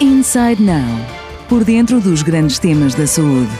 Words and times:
Inside 0.00 0.62
Now 0.62 0.84
por 1.48 1.64
dentro 1.64 2.00
dos 2.00 2.22
grandes 2.22 2.60
temas 2.60 2.94
da 2.94 3.04
saúde. 3.04 3.50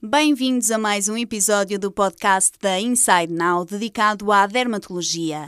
Bem-vindos 0.00 0.70
a 0.70 0.78
mais 0.78 1.08
um 1.08 1.16
episódio 1.16 1.76
do 1.76 1.90
podcast 1.90 2.52
da 2.60 2.78
Inside 2.78 3.32
Now 3.32 3.64
dedicado 3.64 4.30
à 4.30 4.46
dermatologia. 4.46 5.46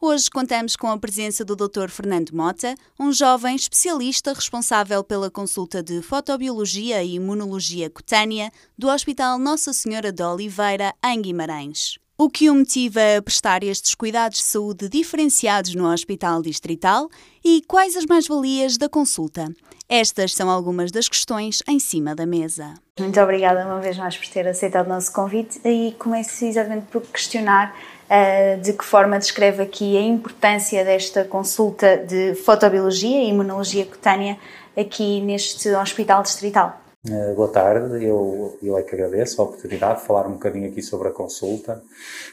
Hoje 0.00 0.30
contamos 0.30 0.74
com 0.74 0.86
a 0.86 0.98
presença 0.98 1.44
do 1.44 1.54
Dr. 1.54 1.90
Fernando 1.90 2.30
Mota, 2.30 2.74
um 2.98 3.12
jovem 3.12 3.54
especialista 3.54 4.32
responsável 4.32 5.04
pela 5.04 5.30
consulta 5.30 5.82
de 5.82 6.00
fotobiologia 6.00 7.04
e 7.04 7.16
imunologia 7.16 7.90
cutânea 7.90 8.50
do 8.78 8.88
Hospital 8.88 9.38
Nossa 9.38 9.74
Senhora 9.74 10.10
de 10.10 10.22
Oliveira, 10.22 10.94
em 11.04 11.20
Guimarães. 11.20 11.98
O 12.24 12.30
que 12.30 12.48
o 12.48 12.54
motiva 12.54 13.00
a 13.18 13.20
prestar 13.20 13.62
estes 13.62 13.94
cuidados 13.94 14.38
de 14.38 14.44
saúde 14.44 14.88
diferenciados 14.88 15.74
no 15.74 15.92
Hospital 15.92 16.40
Distrital 16.40 17.10
e 17.44 17.60
quais 17.68 17.94
as 17.96 18.06
mais-valias 18.06 18.78
da 18.78 18.88
consulta? 18.88 19.52
Estas 19.90 20.32
são 20.32 20.48
algumas 20.48 20.90
das 20.90 21.06
questões 21.06 21.62
em 21.68 21.78
cima 21.78 22.14
da 22.14 22.24
mesa. 22.24 22.72
Muito 22.98 23.20
obrigada 23.20 23.66
uma 23.66 23.78
vez 23.78 23.98
mais 23.98 24.16
por 24.16 24.26
ter 24.26 24.48
aceitado 24.48 24.86
o 24.86 24.88
nosso 24.88 25.12
convite 25.12 25.60
e 25.66 25.94
começo 25.98 26.46
exatamente 26.46 26.86
por 26.86 27.02
questionar 27.02 27.76
uh, 28.08 28.58
de 28.62 28.72
que 28.72 28.86
forma 28.86 29.18
descreve 29.18 29.62
aqui 29.62 29.94
a 29.98 30.00
importância 30.00 30.82
desta 30.82 31.24
consulta 31.24 31.98
de 31.98 32.34
fotobiologia 32.36 33.22
e 33.22 33.28
imunologia 33.28 33.84
cutânea 33.84 34.38
aqui 34.74 35.20
neste 35.20 35.68
Hospital 35.68 36.22
Distrital. 36.22 36.83
Uh, 37.06 37.34
boa 37.34 37.48
tarde, 37.48 38.02
eu, 38.02 38.58
eu 38.62 38.78
é 38.78 38.82
que 38.82 38.94
agradeço 38.94 39.38
a 39.38 39.44
oportunidade 39.44 40.00
de 40.00 40.06
falar 40.06 40.26
um 40.26 40.32
bocadinho 40.32 40.70
aqui 40.70 40.80
sobre 40.80 41.08
a 41.08 41.10
consulta. 41.10 41.82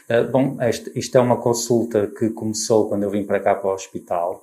Uh, 0.08 0.30
bom, 0.30 0.56
este, 0.62 0.90
isto 0.98 1.18
é 1.18 1.20
uma 1.20 1.36
consulta 1.36 2.06
que 2.06 2.30
começou 2.30 2.88
quando 2.88 3.02
eu 3.02 3.10
vim 3.10 3.22
para 3.22 3.38
cá 3.38 3.54
para 3.54 3.68
o 3.68 3.74
hospital. 3.74 4.42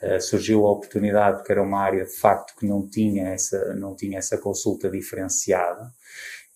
Uh, 0.00 0.20
surgiu 0.20 0.64
a 0.64 0.70
oportunidade 0.70 1.38
porque 1.38 1.50
era 1.50 1.64
uma 1.64 1.80
área 1.80 2.04
de 2.04 2.12
facto 2.12 2.54
que 2.56 2.64
não 2.64 2.86
tinha 2.86 3.30
essa, 3.30 3.74
não 3.74 3.96
tinha 3.96 4.18
essa 4.18 4.38
consulta 4.38 4.88
diferenciada 4.88 5.92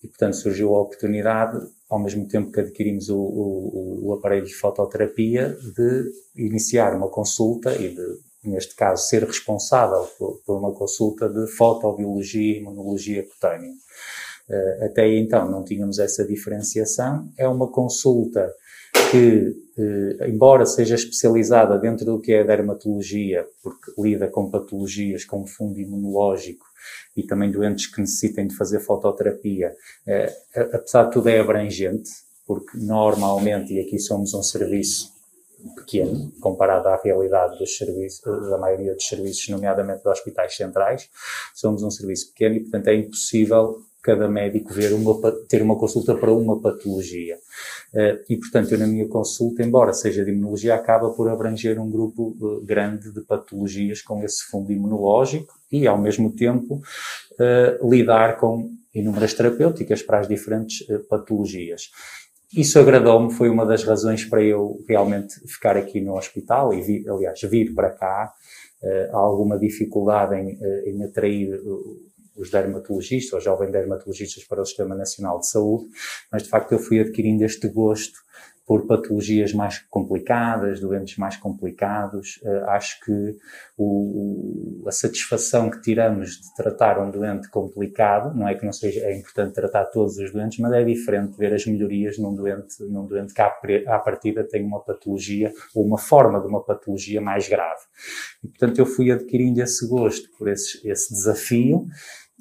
e 0.04 0.06
portanto 0.06 0.34
surgiu 0.34 0.72
a 0.76 0.80
oportunidade, 0.80 1.58
ao 1.88 1.98
mesmo 1.98 2.28
tempo 2.28 2.52
que 2.52 2.60
adquirimos 2.60 3.08
o, 3.08 3.18
o, 3.18 4.08
o 4.08 4.14
aparelho 4.14 4.46
de 4.46 4.54
fototerapia, 4.54 5.58
de 5.76 6.12
iniciar 6.36 6.94
uma 6.94 7.08
consulta 7.08 7.74
e 7.74 7.92
de 7.92 8.29
neste 8.44 8.74
caso, 8.74 9.06
ser 9.06 9.24
responsável 9.24 10.08
por, 10.18 10.40
por 10.44 10.58
uma 10.58 10.72
consulta 10.72 11.28
de 11.28 11.46
fotobiologia 11.48 12.56
e 12.56 12.58
imunologia 12.58 13.22
cutânea. 13.26 13.72
Uh, 14.48 14.84
até 14.84 15.06
então 15.16 15.48
não 15.48 15.62
tínhamos 15.62 15.98
essa 15.98 16.24
diferenciação. 16.24 17.30
É 17.36 17.46
uma 17.46 17.68
consulta 17.68 18.52
que, 19.10 19.54
uh, 19.78 20.24
embora 20.24 20.66
seja 20.66 20.94
especializada 20.94 21.78
dentro 21.78 22.04
do 22.04 22.20
que 22.20 22.32
é 22.32 22.40
a 22.40 22.44
dermatologia, 22.44 23.46
porque 23.62 23.92
lida 23.98 24.26
com 24.26 24.50
patologias 24.50 25.24
com 25.24 25.46
fundo 25.46 25.78
imunológico 25.78 26.66
e 27.16 27.22
também 27.22 27.50
doentes 27.50 27.86
que 27.86 28.00
necessitem 28.00 28.48
de 28.48 28.56
fazer 28.56 28.80
fototerapia, 28.80 29.74
uh, 30.06 30.74
apesar 30.74 31.04
de 31.04 31.12
tudo 31.12 31.28
é 31.28 31.38
abrangente, 31.38 32.10
porque 32.46 32.76
normalmente, 32.76 33.74
e 33.74 33.80
aqui 33.80 33.98
somos 33.98 34.34
um 34.34 34.42
serviço 34.42 35.19
pequeno, 35.74 36.32
comparado 36.40 36.88
à 36.88 36.96
realidade 36.96 37.58
dos 37.58 37.76
serviços, 37.76 38.20
da 38.22 38.58
maioria 38.58 38.94
dos 38.94 39.06
serviços, 39.06 39.48
nomeadamente 39.48 40.02
dos 40.02 40.12
hospitais 40.12 40.56
centrais. 40.56 41.08
Somos 41.54 41.82
um 41.82 41.90
serviço 41.90 42.28
pequeno 42.28 42.56
e, 42.56 42.60
portanto, 42.60 42.88
é 42.88 42.94
impossível 42.94 43.82
cada 44.02 44.28
médico 44.28 44.72
ver 44.72 44.92
uma, 44.92 45.32
ter 45.48 45.62
uma 45.62 45.76
consulta 45.76 46.14
para 46.14 46.32
uma 46.32 46.60
patologia. 46.60 47.36
Eh, 47.94 48.24
e, 48.30 48.36
portanto, 48.36 48.72
eu 48.72 48.78
na 48.78 48.86
minha 48.86 49.06
consulta, 49.08 49.62
embora 49.62 49.92
seja 49.92 50.24
de 50.24 50.30
imunologia, 50.30 50.74
acaba 50.74 51.10
por 51.10 51.28
abranger 51.28 51.78
um 51.78 51.90
grupo 51.90 52.34
eh, 52.40 52.64
grande 52.64 53.12
de 53.12 53.20
patologias 53.20 54.00
com 54.00 54.22
esse 54.24 54.44
fundo 54.44 54.72
imunológico 54.72 55.54
e, 55.70 55.86
ao 55.86 55.98
mesmo 55.98 56.32
tempo, 56.32 56.80
eh, 57.38 57.78
lidar 57.82 58.38
com 58.38 58.70
inúmeras 58.94 59.34
terapêuticas 59.34 60.02
para 60.02 60.20
as 60.20 60.26
diferentes 60.26 60.84
patologias. 61.08 61.90
Isso 62.52 62.78
agradou-me, 62.78 63.32
foi 63.32 63.48
uma 63.48 63.64
das 63.64 63.84
razões 63.84 64.24
para 64.24 64.42
eu 64.42 64.82
realmente 64.88 65.34
ficar 65.46 65.76
aqui 65.76 66.00
no 66.00 66.16
hospital 66.16 66.74
e, 66.74 67.08
aliás, 67.08 67.40
vir 67.42 67.74
para 67.74 67.90
cá. 67.90 68.32
Há 69.12 69.16
alguma 69.16 69.58
dificuldade 69.58 70.34
em, 70.34 70.54
uh, 70.54 70.88
em 70.88 71.04
atrair 71.04 71.54
uh, 71.54 72.10
os 72.34 72.50
dermatologistas, 72.50 73.38
os 73.38 73.44
jovens 73.44 73.70
dermatologistas 73.70 74.42
para 74.44 74.62
o 74.62 74.64
Sistema 74.64 74.94
Nacional 74.94 75.38
de 75.38 75.48
Saúde, 75.48 75.86
mas 76.32 76.44
de 76.44 76.48
facto 76.48 76.72
eu 76.72 76.78
fui 76.78 76.98
adquirindo 76.98 77.44
este 77.44 77.68
gosto 77.68 78.18
por 78.70 78.86
patologias 78.86 79.52
mais 79.52 79.80
complicadas, 79.90 80.78
doentes 80.78 81.16
mais 81.16 81.36
complicados. 81.36 82.38
Uh, 82.40 82.70
acho 82.70 83.04
que 83.04 83.36
o, 83.76 84.84
a 84.86 84.92
satisfação 84.92 85.68
que 85.68 85.80
tiramos 85.80 86.40
de 86.40 86.54
tratar 86.54 87.00
um 87.00 87.10
doente 87.10 87.50
complicado, 87.50 88.32
não 88.32 88.46
é 88.46 88.54
que 88.54 88.64
não 88.64 88.72
seja 88.72 89.00
é 89.00 89.18
importante 89.18 89.54
tratar 89.54 89.86
todos 89.86 90.18
os 90.18 90.32
doentes, 90.32 90.60
mas 90.60 90.72
é 90.72 90.84
diferente 90.84 91.36
ver 91.36 91.52
as 91.52 91.66
melhorias 91.66 92.16
num 92.16 92.32
doente, 92.32 92.80
num 92.84 93.06
doente 93.06 93.34
que 93.34 93.40
à, 93.40 93.52
à 93.88 93.98
partida 93.98 94.44
tem 94.44 94.64
uma 94.64 94.78
patologia 94.78 95.52
ou 95.74 95.84
uma 95.84 95.98
forma 95.98 96.40
de 96.40 96.46
uma 96.46 96.62
patologia 96.62 97.20
mais 97.20 97.48
grave. 97.48 97.80
E, 98.44 98.46
portanto, 98.46 98.78
eu 98.78 98.86
fui 98.86 99.10
adquirindo 99.10 99.60
esse 99.60 99.84
gosto 99.88 100.30
por 100.38 100.48
esse, 100.48 100.88
esse 100.88 101.12
desafio 101.12 101.88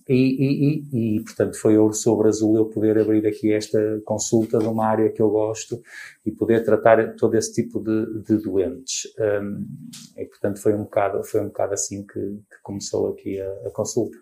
e, 0.09 0.84
e, 0.92 1.18
e, 1.18 1.24
portanto, 1.24 1.56
foi 1.59 1.78
ouro 1.78 1.94
sobre 1.94 2.28
azul 2.28 2.58
eu 2.58 2.66
poder 2.66 2.97
abrir 2.97 3.28
aqui 3.28 3.53
esta 3.53 3.80
consulta 4.03 4.58
de 4.58 4.66
uma 4.66 4.86
área 4.86 5.09
que 5.12 5.22
eu 5.22 5.30
gosto 5.30 5.80
e 6.25 6.31
poder 6.31 6.66
tratar 6.66 7.16
todo 7.16 7.36
esse 7.36 7.53
tipo 7.53 7.80
de, 7.80 8.24
de 8.24 8.38
doentes. 8.38 9.08
Um, 9.20 9.68
e, 10.18 10.25
portanto, 10.25 10.59
foi 10.59 10.74
um 10.74 10.84
bocado, 10.84 11.24
foi 11.24 11.42
um 11.42 11.47
bocado 11.47 11.74
assim 11.74 12.06
que, 12.06 12.20
que 12.20 12.62
começou 12.64 13.09
aqui 13.09 13.40
a, 13.40 13.68
a 13.68 13.72
consulta. 13.72 14.18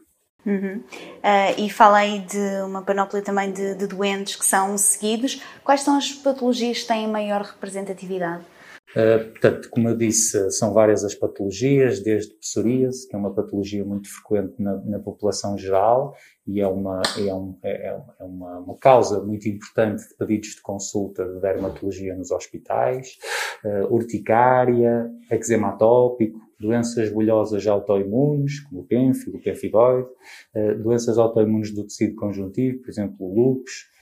Uhum. 0.45 0.77
Uh, 0.77 1.61
e 1.61 1.69
falei 1.69 2.19
de 2.19 2.61
uma 2.65 2.81
panóplia 2.81 3.21
também 3.21 3.51
de, 3.51 3.75
de 3.75 3.87
doentes 3.87 4.35
que 4.35 4.45
são 4.45 4.77
seguidos. 4.77 5.41
Quais 5.63 5.81
são 5.81 5.97
as 5.97 6.11
patologias 6.11 6.81
que 6.81 6.87
têm 6.87 7.07
maior 7.07 7.41
representatividade? 7.41 8.43
Uh, 8.91 9.31
portanto, 9.31 9.69
como 9.69 9.89
eu 9.89 9.97
disse, 9.97 10.49
são 10.51 10.73
várias 10.73 11.03
as 11.03 11.13
patologias, 11.13 11.99
desde 11.99 12.33
psoríase, 12.35 13.07
que 13.07 13.15
é 13.15 13.19
uma 13.19 13.33
patologia 13.33 13.83
muito 13.83 14.07
frequente 14.09 14.61
na, 14.61 14.77
na 14.77 14.99
população 14.99 15.57
geral 15.57 16.15
e 16.47 16.61
é 16.61 16.67
uma, 16.67 17.01
é, 17.17 17.33
um, 17.33 17.57
é, 17.61 17.87
é 17.87 18.23
uma, 18.23 18.59
uma, 18.59 18.77
causa 18.77 19.21
muito 19.21 19.49
importante 19.49 20.07
de 20.07 20.15
pedidos 20.15 20.55
de 20.55 20.61
consulta 20.61 21.25
de 21.25 21.41
dermatologia 21.41 22.15
nos 22.15 22.31
hospitais, 22.31 23.17
uh, 23.65 23.93
urticária, 23.93 25.11
eczema 25.29 25.69
atópico, 25.69 26.39
doenças 26.57 27.09
bolhosas 27.11 27.67
autoimunes, 27.67 28.61
como 28.61 28.81
o 28.81 28.85
pênfigo, 28.85 29.37
o 29.37 29.41
pemphigoide, 29.41 30.07
uh, 30.55 30.75
doenças 30.81 31.17
autoimunes 31.17 31.73
do 31.73 31.83
tecido 31.83 32.15
conjuntivo, 32.15 32.79
por 32.79 32.89
exemplo, 32.89 33.17
o 33.19 33.35
lúpus, 33.35 33.97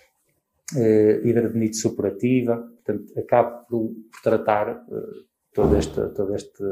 hidradinite 1.24 1.78
supurativa, 1.78 2.68
portanto, 2.86 3.20
acabo 3.20 3.66
por, 3.68 3.92
tratar 4.22 4.86
uh, 4.88 5.26
todo, 5.54 5.76
este, 5.78 6.08
todo 6.10 6.36
este, 6.36 6.64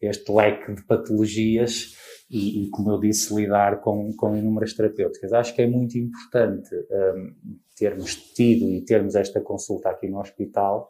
este 0.00 0.32
leque 0.32 0.72
de 0.72 0.82
patologias 0.84 1.96
e, 2.30 2.64
e, 2.64 2.70
como 2.70 2.90
eu 2.90 2.98
disse, 2.98 3.34
lidar 3.34 3.80
com, 3.80 4.12
com 4.16 4.36
inúmeras 4.36 4.72
terapêuticas. 4.72 5.32
Acho 5.32 5.54
que 5.54 5.62
é 5.62 5.66
muito 5.66 5.98
importante 5.98 6.74
um, 6.74 6.96
ehm, 6.96 7.36
termos 7.76 8.16
tido 8.16 8.68
e 8.70 8.84
termos 8.84 9.14
esta 9.14 9.40
consulta 9.40 9.90
aqui 9.90 10.08
no 10.08 10.20
hospital, 10.20 10.88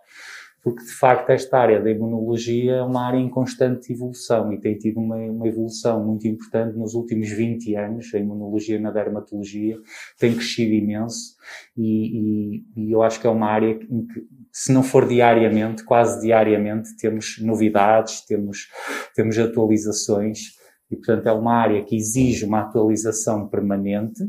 porque 0.64 0.82
de 0.82 0.92
facto 0.92 1.28
esta 1.28 1.58
área 1.58 1.78
da 1.78 1.90
imunologia 1.90 2.76
é 2.76 2.82
uma 2.82 3.06
área 3.06 3.18
em 3.18 3.28
constante 3.28 3.92
evolução 3.92 4.50
e 4.50 4.58
tem 4.58 4.78
tido 4.78 4.98
uma, 4.98 5.16
uma, 5.16 5.46
evolução 5.46 6.02
muito 6.02 6.26
importante 6.26 6.74
nos 6.74 6.94
últimos 6.94 7.28
20 7.28 7.76
anos. 7.76 8.14
A 8.14 8.18
imunologia 8.18 8.80
na 8.80 8.90
dermatologia 8.90 9.76
tem 10.18 10.32
crescido 10.34 10.72
imenso 10.72 11.36
e, 11.76 12.62
e, 12.64 12.64
e 12.76 12.92
eu 12.92 13.02
acho 13.02 13.20
que 13.20 13.26
é 13.26 13.30
uma 13.30 13.46
área 13.46 13.72
em 13.72 14.06
que, 14.06 14.26
se 14.50 14.72
não 14.72 14.82
for 14.82 15.06
diariamente, 15.06 15.84
quase 15.84 16.22
diariamente, 16.22 16.96
temos 16.96 17.36
novidades, 17.42 18.24
temos, 18.24 18.68
temos 19.14 19.38
atualizações 19.38 20.54
e, 20.90 20.96
portanto, 20.96 21.26
é 21.26 21.32
uma 21.32 21.56
área 21.56 21.84
que 21.84 21.94
exige 21.94 22.46
uma 22.46 22.62
atualização 22.62 23.48
permanente 23.48 24.24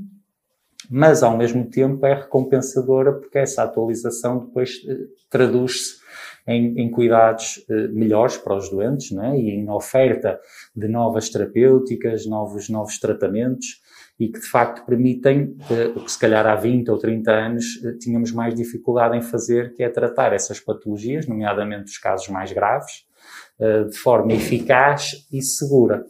mas 0.90 1.24
ao 1.24 1.36
mesmo 1.36 1.68
tempo 1.70 2.06
é 2.06 2.14
recompensadora 2.14 3.14
porque 3.14 3.40
essa 3.40 3.64
atualização 3.64 4.46
depois 4.46 4.81
eh, 4.88 4.98
traduz-se 5.30 5.96
em, 6.47 6.80
em 6.80 6.89
cuidados 6.89 7.63
eh, 7.69 7.88
melhores 7.88 8.38
para 8.38 8.56
os 8.56 8.69
doentes 8.69 9.12
né? 9.12 9.38
e 9.38 9.51
em 9.51 9.69
oferta 9.69 10.39
de 10.75 10.88
novas 10.88 11.30
terapêuticas, 11.30 12.25
novos, 12.25 12.69
novos 12.69 13.00
tratamentos 13.00 13.81
e 14.19 14.30
que 14.30 14.39
de 14.39 14.47
facto 14.47 14.86
permitem 14.86 15.57
eh, 15.69 15.88
o 15.95 16.03
que 16.03 16.12
se 16.12 16.19
calhar 16.19 16.45
há 16.45 16.56
20 16.56 16.89
ou 16.89 16.97
30 16.97 17.31
anos 17.31 17.65
eh, 17.83 17.94
tínhamos 18.00 18.31
mais 18.31 18.56
dificuldade 18.56 19.18
em 19.18 19.21
fazer, 19.21 19.74
que 19.74 19.83
é 19.83 19.89
tratar 19.89 20.33
essas 20.33 20.59
patologias, 20.59 21.27
nomeadamente 21.27 21.92
os 21.92 21.97
casos 21.97 22.30
mais 22.30 22.51
graves, 22.51 23.06
eh, 23.59 23.83
de 23.86 23.97
forma 23.97 24.33
eficaz 24.33 25.27
e 25.31 25.42
segura. 25.42 26.06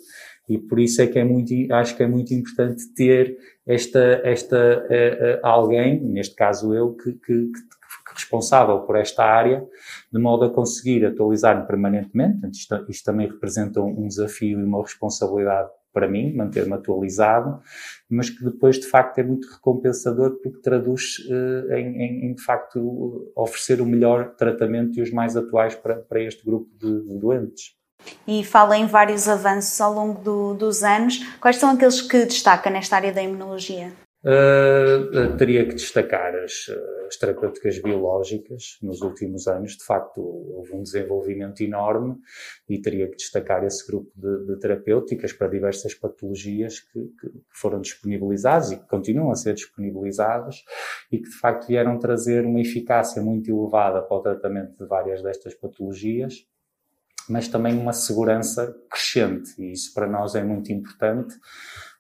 E 0.48 0.60
por 0.60 0.80
isso 0.80 1.02
é 1.02 1.08
que 1.08 1.18
é 1.18 1.24
muito, 1.24 1.52
acho 1.74 1.98
que 1.98 2.04
é 2.04 2.08
muito 2.08 2.34
importante 2.34 2.84
ter 2.96 3.36
esta, 3.66 4.22
esta 4.24 4.56
uh, 4.56 5.38
uh, 5.38 5.40
alguém, 5.42 6.00
neste 6.00 6.36
caso 6.36 6.72
eu, 6.72 6.94
que, 6.94 7.14
que, 7.14 7.52
que 7.52 7.75
responsável 8.16 8.80
por 8.80 8.96
esta 8.96 9.24
área, 9.24 9.66
de 10.12 10.20
modo 10.20 10.46
a 10.46 10.50
conseguir 10.50 11.06
atualizar-me 11.06 11.68
permanentemente. 11.68 12.50
Isto, 12.52 12.86
isto, 12.90 13.06
também 13.06 13.28
representa 13.28 13.82
um 13.82 14.08
desafio 14.08 14.60
e 14.60 14.64
uma 14.64 14.82
responsabilidade 14.82 15.70
para 15.94 16.10
mim, 16.10 16.36
manter-me 16.36 16.74
atualizado, 16.74 17.62
mas 18.10 18.30
que 18.30 18.44
depois 18.44 18.78
de 18.78 18.86
facto 18.86 19.18
é 19.20 19.24
muito 19.24 19.48
recompensador 19.48 20.32
porque 20.44 20.60
traduz 20.60 21.20
em, 21.72 22.02
em, 22.02 22.26
em, 22.26 22.34
de 22.34 22.44
facto 22.44 23.32
oferecer 23.34 23.80
o 23.80 23.86
melhor 23.86 24.36
tratamento 24.36 25.00
e 25.00 25.02
os 25.02 25.10
mais 25.10 25.38
atuais 25.38 25.74
para, 25.74 25.96
para 25.96 26.22
este 26.22 26.44
grupo 26.44 26.70
de, 26.78 27.08
de 27.08 27.18
doentes. 27.18 27.76
E 28.28 28.44
fala 28.44 28.78
em 28.78 28.86
vários 28.86 29.28
avanços 29.28 29.80
ao 29.80 29.94
longo 29.94 30.22
do, 30.22 30.54
dos 30.54 30.84
anos. 30.84 31.20
Quais 31.40 31.56
são 31.56 31.72
aqueles 31.72 32.02
que 32.02 32.26
destaca 32.26 32.70
nesta 32.70 32.98
área 32.98 33.14
da 33.14 33.24
imunologia? 33.24 33.94
Uh, 34.26 35.38
teria 35.38 35.68
que 35.68 35.76
destacar 35.76 36.34
as, 36.34 36.66
as, 37.06 37.16
terapêuticas 37.16 37.78
biológicas. 37.78 38.80
Nos 38.82 39.02
últimos 39.02 39.46
anos, 39.46 39.74
de 39.74 39.84
facto, 39.84 40.20
houve 40.20 40.74
um 40.74 40.82
desenvolvimento 40.82 41.62
enorme 41.62 42.18
e 42.68 42.82
teria 42.82 43.08
que 43.08 43.18
destacar 43.18 43.64
esse 43.64 43.86
grupo 43.86 44.12
de, 44.16 44.48
de 44.48 44.60
terapêuticas 44.60 45.32
para 45.32 45.48
diversas 45.48 45.94
patologias 45.94 46.80
que, 46.80 47.00
que, 47.22 47.32
foram 47.52 47.80
disponibilizadas 47.80 48.72
e 48.72 48.78
que 48.78 48.88
continuam 48.88 49.30
a 49.30 49.36
ser 49.36 49.54
disponibilizadas 49.54 50.64
e 51.12 51.20
que, 51.20 51.30
de 51.30 51.38
facto, 51.38 51.68
vieram 51.68 52.00
trazer 52.00 52.46
uma 52.46 52.60
eficácia 52.60 53.22
muito 53.22 53.52
elevada 53.52 54.02
para 54.02 54.18
o 54.18 54.22
tratamento 54.22 54.76
de 54.76 54.90
várias 54.90 55.22
destas 55.22 55.54
patologias 55.54 56.48
mas 57.28 57.48
também 57.48 57.76
uma 57.76 57.92
segurança 57.92 58.76
crescente 58.88 59.60
e 59.60 59.72
isso 59.72 59.92
para 59.96 60.08
nós 60.08 60.36
é 60.36 60.44
muito 60.44 60.72
importante 60.72 61.36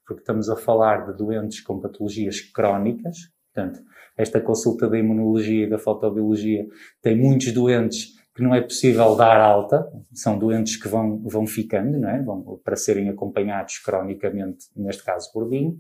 porque 0.06 0.22
estamos 0.22 0.50
a 0.50 0.56
falar 0.56 1.06
de 1.06 1.18
doentes 1.18 1.62
com 1.62 1.80
patologias 1.80 2.40
crónicas, 2.42 3.18
portanto, 3.54 3.80
esta 4.18 4.40
consulta 4.40 4.88
da 4.88 4.98
imunologia 4.98 5.66
e 5.66 5.70
da 5.70 5.78
fotobiologia 5.78 6.66
tem 7.02 7.18
muitos 7.18 7.52
doentes 7.52 8.16
que 8.36 8.44
não 8.44 8.54
é 8.54 8.60
possível 8.60 9.16
dar 9.16 9.40
alta, 9.40 9.90
são 10.14 10.38
doentes 10.38 10.76
que 10.76 10.90
vão, 10.90 11.20
vão 11.20 11.48
ficando, 11.48 11.98
não 11.98 12.10
é? 12.10 12.22
Vão, 12.22 12.60
para 12.62 12.76
serem 12.76 13.08
acompanhados 13.08 13.78
cronicamente, 13.78 14.66
neste 14.76 15.06
caso 15.06 15.32
por 15.32 15.48
BIM, 15.48 15.78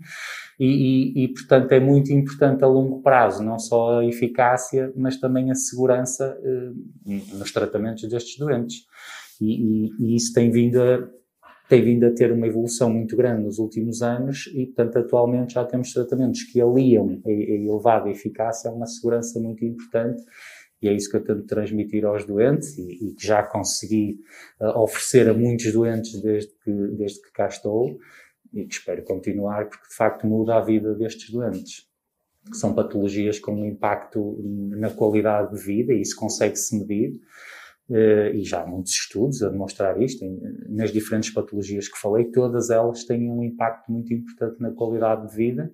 e, 0.57 0.65
e, 0.65 1.23
e, 1.25 1.27
portanto 1.33 1.73
é 1.73 1.81
muito 1.81 2.13
importante 2.13 2.63
a 2.63 2.67
longo 2.67 3.01
prazo, 3.01 3.43
não 3.43 3.59
só 3.59 3.99
a 3.99 4.05
eficácia, 4.05 4.89
mas 4.95 5.19
também 5.19 5.51
a 5.51 5.55
segurança 5.55 6.39
eh, 6.41 6.71
nos 7.33 7.51
tratamentos 7.51 8.07
destes 8.07 8.37
doentes. 8.37 8.85
E, 9.41 9.91
e, 9.99 10.15
isso 10.15 10.33
tem 10.33 10.49
vindo 10.49 10.81
a 10.81 11.09
tem 11.67 11.83
vindo 11.83 12.05
a 12.05 12.11
ter 12.11 12.31
uma 12.31 12.47
evolução 12.47 12.89
muito 12.91 13.15
grande 13.15 13.43
nos 13.43 13.57
últimos 13.57 14.01
anos 14.01 14.47
e, 14.53 14.67
portanto, 14.67 14.99
atualmente 14.99 15.53
já 15.53 15.65
temos 15.65 15.91
tratamentos 15.91 16.43
que 16.43 16.61
aliam 16.61 17.21
a, 17.25 17.29
elevada 17.29 18.09
eficácia 18.09 18.69
a 18.69 18.73
uma 18.73 18.85
segurança 18.85 19.39
muito 19.39 19.65
importante 19.65 20.23
e 20.81 20.87
é 20.87 20.93
isso 20.93 21.09
que 21.09 21.17
eu 21.17 21.23
tento 21.23 21.43
transmitir 21.47 22.05
aos 22.05 22.25
doentes 22.25 22.77
e, 22.77 23.13
que 23.13 23.25
já 23.25 23.41
consegui 23.41 24.19
uh, 24.59 24.79
oferecer 24.79 25.27
a 25.27 25.33
muitos 25.33 25.71
doentes 25.73 26.21
desde 26.21 26.53
que, 26.63 26.71
desde 26.71 27.21
que 27.21 27.31
cá 27.31 27.47
estou 27.47 27.97
e 28.53 28.65
que 28.65 28.73
espero 28.73 29.03
continuar 29.03 29.67
porque, 29.67 29.87
de 29.87 29.95
facto, 29.95 30.27
muda 30.27 30.55
a 30.55 30.61
vida 30.61 30.93
destes 30.93 31.31
doentes. 31.31 31.87
São 32.53 32.75
patologias 32.75 33.39
com 33.39 33.53
um 33.53 33.65
impacto 33.65 34.39
na 34.43 34.91
qualidade 34.91 35.55
de 35.55 35.63
vida 35.63 35.91
e 35.91 36.01
isso 36.01 36.15
consegue-se 36.15 36.77
medir 36.77 37.19
e 37.89 38.43
já 38.43 38.63
há 38.63 38.65
muitos 38.65 38.93
estudos 38.93 39.43
a 39.43 39.49
demonstrar 39.49 40.01
isto, 40.01 40.25
nas 40.67 40.91
diferentes 40.91 41.29
patologias 41.29 41.87
que 41.87 41.99
falei, 41.99 42.25
todas 42.25 42.69
elas 42.71 43.03
têm 43.03 43.29
um 43.29 43.43
impacto 43.43 43.91
muito 43.91 44.11
importante 44.11 44.59
na 44.59 44.71
qualidade 44.71 45.29
de 45.29 45.35
vida. 45.35 45.71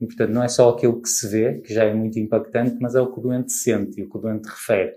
E, 0.00 0.06
portanto, 0.06 0.30
não 0.30 0.42
é 0.42 0.48
só 0.48 0.70
aquilo 0.70 1.00
que 1.00 1.08
se 1.08 1.28
vê, 1.28 1.60
que 1.60 1.72
já 1.72 1.84
é 1.84 1.94
muito 1.94 2.18
impactante, 2.18 2.76
mas 2.80 2.96
é 2.96 3.00
o 3.00 3.12
que 3.12 3.20
o 3.20 3.22
doente 3.22 3.52
sente 3.52 4.00
e 4.00 4.04
o 4.04 4.10
que 4.10 4.16
o 4.16 4.20
doente 4.20 4.46
refere. 4.46 4.92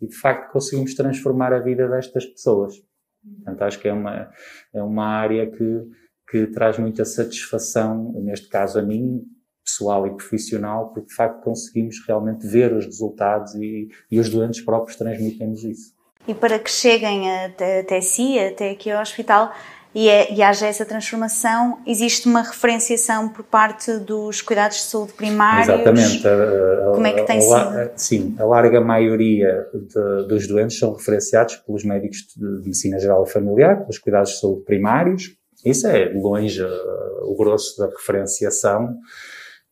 E, 0.00 0.06
de 0.06 0.14
facto, 0.14 0.52
conseguimos 0.52 0.94
transformar 0.94 1.52
a 1.52 1.58
vida 1.58 1.88
destas 1.88 2.24
pessoas. 2.24 2.74
Portanto, 3.24 3.62
acho 3.62 3.80
que 3.80 3.88
é 3.88 3.92
uma, 3.92 4.30
é 4.72 4.82
uma 4.82 5.06
área 5.06 5.50
que, 5.50 5.82
que 6.30 6.46
traz 6.46 6.78
muita 6.78 7.04
satisfação, 7.04 8.12
neste 8.22 8.48
caso 8.48 8.78
a 8.78 8.82
mim, 8.82 9.24
pessoal 9.64 10.06
e 10.06 10.14
profissional, 10.14 10.92
porque 10.92 11.08
de 11.08 11.14
facto 11.14 11.42
conseguimos 11.42 11.96
realmente 12.06 12.46
ver 12.46 12.72
os 12.72 12.84
resultados 12.84 13.56
e, 13.56 13.88
e 14.08 14.20
os 14.20 14.30
doentes 14.30 14.60
próprios 14.60 14.96
transmitem-nos 14.96 15.64
isso 15.64 15.95
e 16.26 16.34
para 16.34 16.58
que 16.58 16.70
cheguem 16.70 17.30
até, 17.44 17.80
até 17.80 18.00
si, 18.00 18.38
até 18.38 18.70
aqui 18.70 18.90
ao 18.90 19.00
hospital, 19.00 19.52
e, 19.96 20.10
é, 20.10 20.30
e 20.30 20.42
haja 20.42 20.66
essa 20.66 20.84
transformação, 20.84 21.78
existe 21.86 22.28
uma 22.28 22.42
referenciação 22.42 23.30
por 23.30 23.42
parte 23.42 23.96
dos 23.96 24.42
cuidados 24.42 24.76
de 24.76 24.82
saúde 24.82 25.14
primários? 25.14 25.70
Exatamente. 25.70 26.28
A, 26.28 26.92
Como 26.92 27.06
é 27.06 27.12
que 27.14 27.22
tem 27.22 27.38
a, 27.38 27.40
sido? 27.40 27.90
Sim, 27.96 28.36
a 28.38 28.44
larga 28.44 28.78
maioria 28.78 29.66
de, 29.72 30.28
dos 30.28 30.46
doentes 30.46 30.78
são 30.78 30.92
referenciados 30.92 31.56
pelos 31.56 31.82
médicos 31.82 32.18
de 32.36 32.44
medicina 32.44 32.98
geral 32.98 33.24
e 33.24 33.30
familiar, 33.30 33.78
pelos 33.78 33.98
cuidados 33.98 34.32
de 34.32 34.40
saúde 34.40 34.64
primários. 34.64 35.34
Isso 35.64 35.86
é 35.86 36.12
longe 36.12 36.62
uh, 36.62 36.68
o 37.22 37.34
grosso 37.34 37.78
da 37.78 37.86
referenciação. 37.86 38.98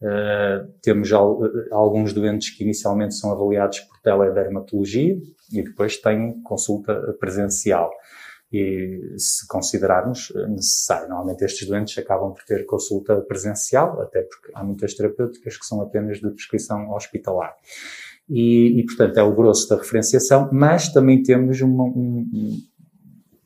Uh, 0.01 0.73
temos 0.83 1.13
al 1.13 1.39
alguns 1.71 2.15
doentes 2.15 2.49
que 2.49 2.65
inicialmente 2.65 3.15
são 3.15 3.31
avaliados 3.31 3.81
por 3.81 4.01
teledermatologia, 4.01 5.17
e 5.53 5.63
depois 5.63 5.97
tem 5.97 6.41
consulta 6.43 6.95
presencial. 7.19 7.91
E 8.53 9.15
se 9.19 9.49
considerarmos 9.49 10.33
necessário, 10.49 11.09
normalmente 11.09 11.45
estes 11.45 11.67
doentes 11.67 11.99
acabam 11.99 12.33
por 12.33 12.45
ter 12.45 12.65
consulta 12.67 13.21
presencial, 13.23 14.01
até 14.01 14.23
porque 14.23 14.53
há 14.55 14.63
muitas 14.63 14.95
terapêuticas 14.95 15.57
que 15.57 15.67
são 15.67 15.81
apenas 15.83 16.21
de 16.21 16.31
prescrição 16.31 16.93
hospitalar. 16.93 17.55
E, 18.29 18.81
e 18.81 18.87
portanto, 18.87 19.19
é 19.19 19.23
o 19.23 19.35
grosso 19.35 19.69
da 19.69 19.77
referenciação, 19.77 20.49
mas 20.53 20.93
também 20.93 21.23
temos 21.23 21.61
uma, 21.61 21.85
um, 21.85 22.63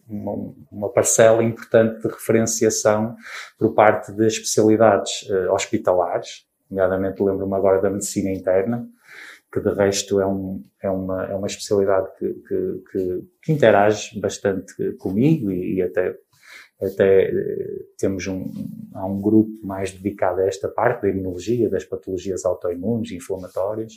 uma, 0.08 0.54
uma, 0.70 0.92
parcela 0.92 1.42
importante 1.42 2.02
de 2.02 2.08
referenciação 2.08 3.16
por 3.58 3.74
parte 3.74 4.12
de 4.12 4.26
especialidades 4.26 5.22
uh, 5.22 5.52
hospitalares, 5.52 6.46
nomeadamente 6.70 7.22
lembro-me 7.22 7.54
agora 7.54 7.80
da 7.80 7.90
medicina 7.90 8.30
interna, 8.30 8.86
que 9.52 9.60
de 9.60 9.70
resto 9.70 10.20
é, 10.20 10.26
um, 10.26 10.62
é, 10.82 10.90
uma, 10.90 11.24
é 11.24 11.34
uma 11.34 11.46
especialidade 11.46 12.08
que, 12.18 12.34
que, 12.34 12.82
que, 12.92 13.28
que 13.42 13.52
interage 13.52 14.18
bastante 14.20 14.92
comigo 14.98 15.50
e, 15.50 15.76
e, 15.76 15.82
até, 15.82 16.14
até 16.80 17.30
eh, 17.30 17.78
temos 17.98 18.26
um, 18.26 18.50
há 18.94 19.06
um 19.06 19.20
grupo 19.20 19.50
mais 19.64 19.90
dedicado 19.90 20.40
a 20.40 20.46
esta 20.46 20.68
parte 20.68 21.02
da 21.02 21.08
imunologia, 21.08 21.70
das 21.70 21.84
patologias 21.84 22.44
autoimunes, 22.44 23.10
inflamatórias, 23.10 23.94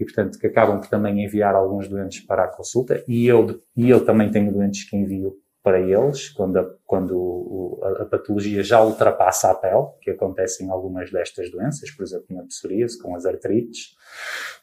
e 0.00 0.04
portanto 0.04 0.38
que 0.38 0.46
acabam 0.46 0.80
por 0.80 0.88
também 0.88 1.22
enviar 1.22 1.54
alguns 1.54 1.86
doentes 1.86 2.20
para 2.20 2.44
a 2.44 2.48
consulta. 2.48 3.04
E 3.06 3.26
eu, 3.26 3.60
e 3.76 3.90
eu 3.90 4.04
também 4.04 4.30
tenho 4.30 4.52
doentes 4.52 4.88
que 4.88 4.96
envio 4.96 5.36
para 5.64 5.80
eles, 5.80 6.28
quando, 6.28 6.58
a, 6.58 6.70
quando 6.84 7.80
a, 7.82 8.04
patologia 8.04 8.62
já 8.62 8.84
ultrapassa 8.84 9.50
a 9.50 9.54
pele, 9.54 9.86
que 10.02 10.10
acontece 10.10 10.62
em 10.62 10.68
algumas 10.68 11.10
destas 11.10 11.50
doenças, 11.50 11.90
por 11.90 12.02
exemplo, 12.02 12.26
na 12.36 12.42
psoríase, 12.42 13.00
com 13.00 13.16
as 13.16 13.24
artrites, 13.24 13.96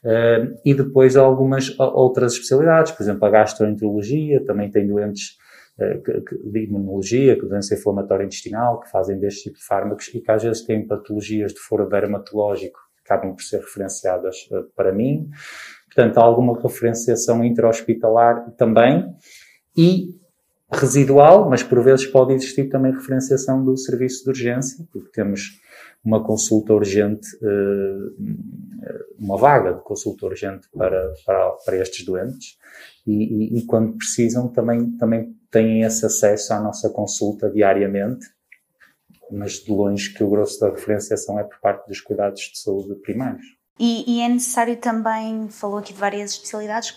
uh, 0.04 0.56
e 0.64 0.72
depois 0.72 1.16
algumas 1.16 1.76
outras 1.76 2.34
especialidades, 2.34 2.92
por 2.92 3.02
exemplo, 3.02 3.24
a 3.24 3.30
gastroenterologia, 3.30 4.44
também 4.44 4.70
tem 4.70 4.86
doentes 4.86 5.38
uh, 5.76 6.50
de 6.52 6.66
imunologia, 6.66 7.36
com 7.36 7.48
doença 7.48 7.74
inflamatória 7.74 8.24
intestinal, 8.24 8.78
que 8.78 8.88
fazem 8.88 9.18
deste 9.18 9.42
tipo 9.42 9.58
de 9.58 9.64
fármacos 9.64 10.06
e 10.14 10.20
que 10.20 10.30
às 10.30 10.44
vezes 10.44 10.64
têm 10.64 10.86
patologias 10.86 11.52
de 11.52 11.58
foro 11.58 11.88
dermatológico 11.88 12.78
que 13.04 13.12
acabam 13.12 13.34
por 13.34 13.42
ser 13.42 13.58
referenciadas 13.58 14.48
uh, 14.52 14.70
para 14.76 14.92
mim. 14.92 15.28
Portanto, 15.92 16.18
há 16.18 16.22
alguma 16.22 16.56
referenciação 16.62 17.44
intra-hospitalar 17.44 18.52
também. 18.52 19.04
E 19.76 20.21
residual, 20.72 21.48
mas 21.48 21.62
por 21.62 21.82
vezes 21.82 22.06
pode 22.06 22.32
existir 22.32 22.68
também 22.68 22.92
referenciação 22.92 23.64
do 23.64 23.76
serviço 23.76 24.24
de 24.24 24.30
urgência, 24.30 24.86
porque 24.92 25.10
temos 25.10 25.60
uma 26.04 26.22
consulta 26.22 26.72
urgente, 26.72 27.28
eh, 27.42 28.94
uma 29.18 29.36
vaga 29.36 29.74
de 29.74 29.82
consulta 29.82 30.26
urgente 30.26 30.68
para, 30.76 31.12
para, 31.24 31.50
para 31.64 31.76
estes 31.76 32.04
doentes 32.04 32.58
e, 33.06 33.12
e, 33.12 33.58
e, 33.58 33.66
quando 33.66 33.96
precisam 33.96 34.48
também, 34.48 34.90
também 34.96 35.36
têm 35.50 35.82
esse 35.82 36.04
acesso 36.04 36.52
à 36.54 36.60
nossa 36.60 36.90
consulta 36.90 37.48
diariamente, 37.50 38.26
mas 39.30 39.54
de 39.54 39.70
longe 39.70 40.12
que 40.12 40.24
o 40.24 40.30
grosso 40.30 40.58
da 40.60 40.70
referenciação 40.70 41.38
é 41.38 41.44
por 41.44 41.60
parte 41.60 41.86
dos 41.86 42.00
cuidados 42.00 42.40
de 42.40 42.58
saúde 42.58 42.94
primários. 42.96 43.46
E, 43.78 44.16
e 44.16 44.20
é 44.20 44.28
necessário 44.28 44.76
também, 44.76 45.48
falou 45.48 45.78
aqui 45.78 45.92
de 45.92 45.98
várias 45.98 46.32
especialidades, 46.32 46.96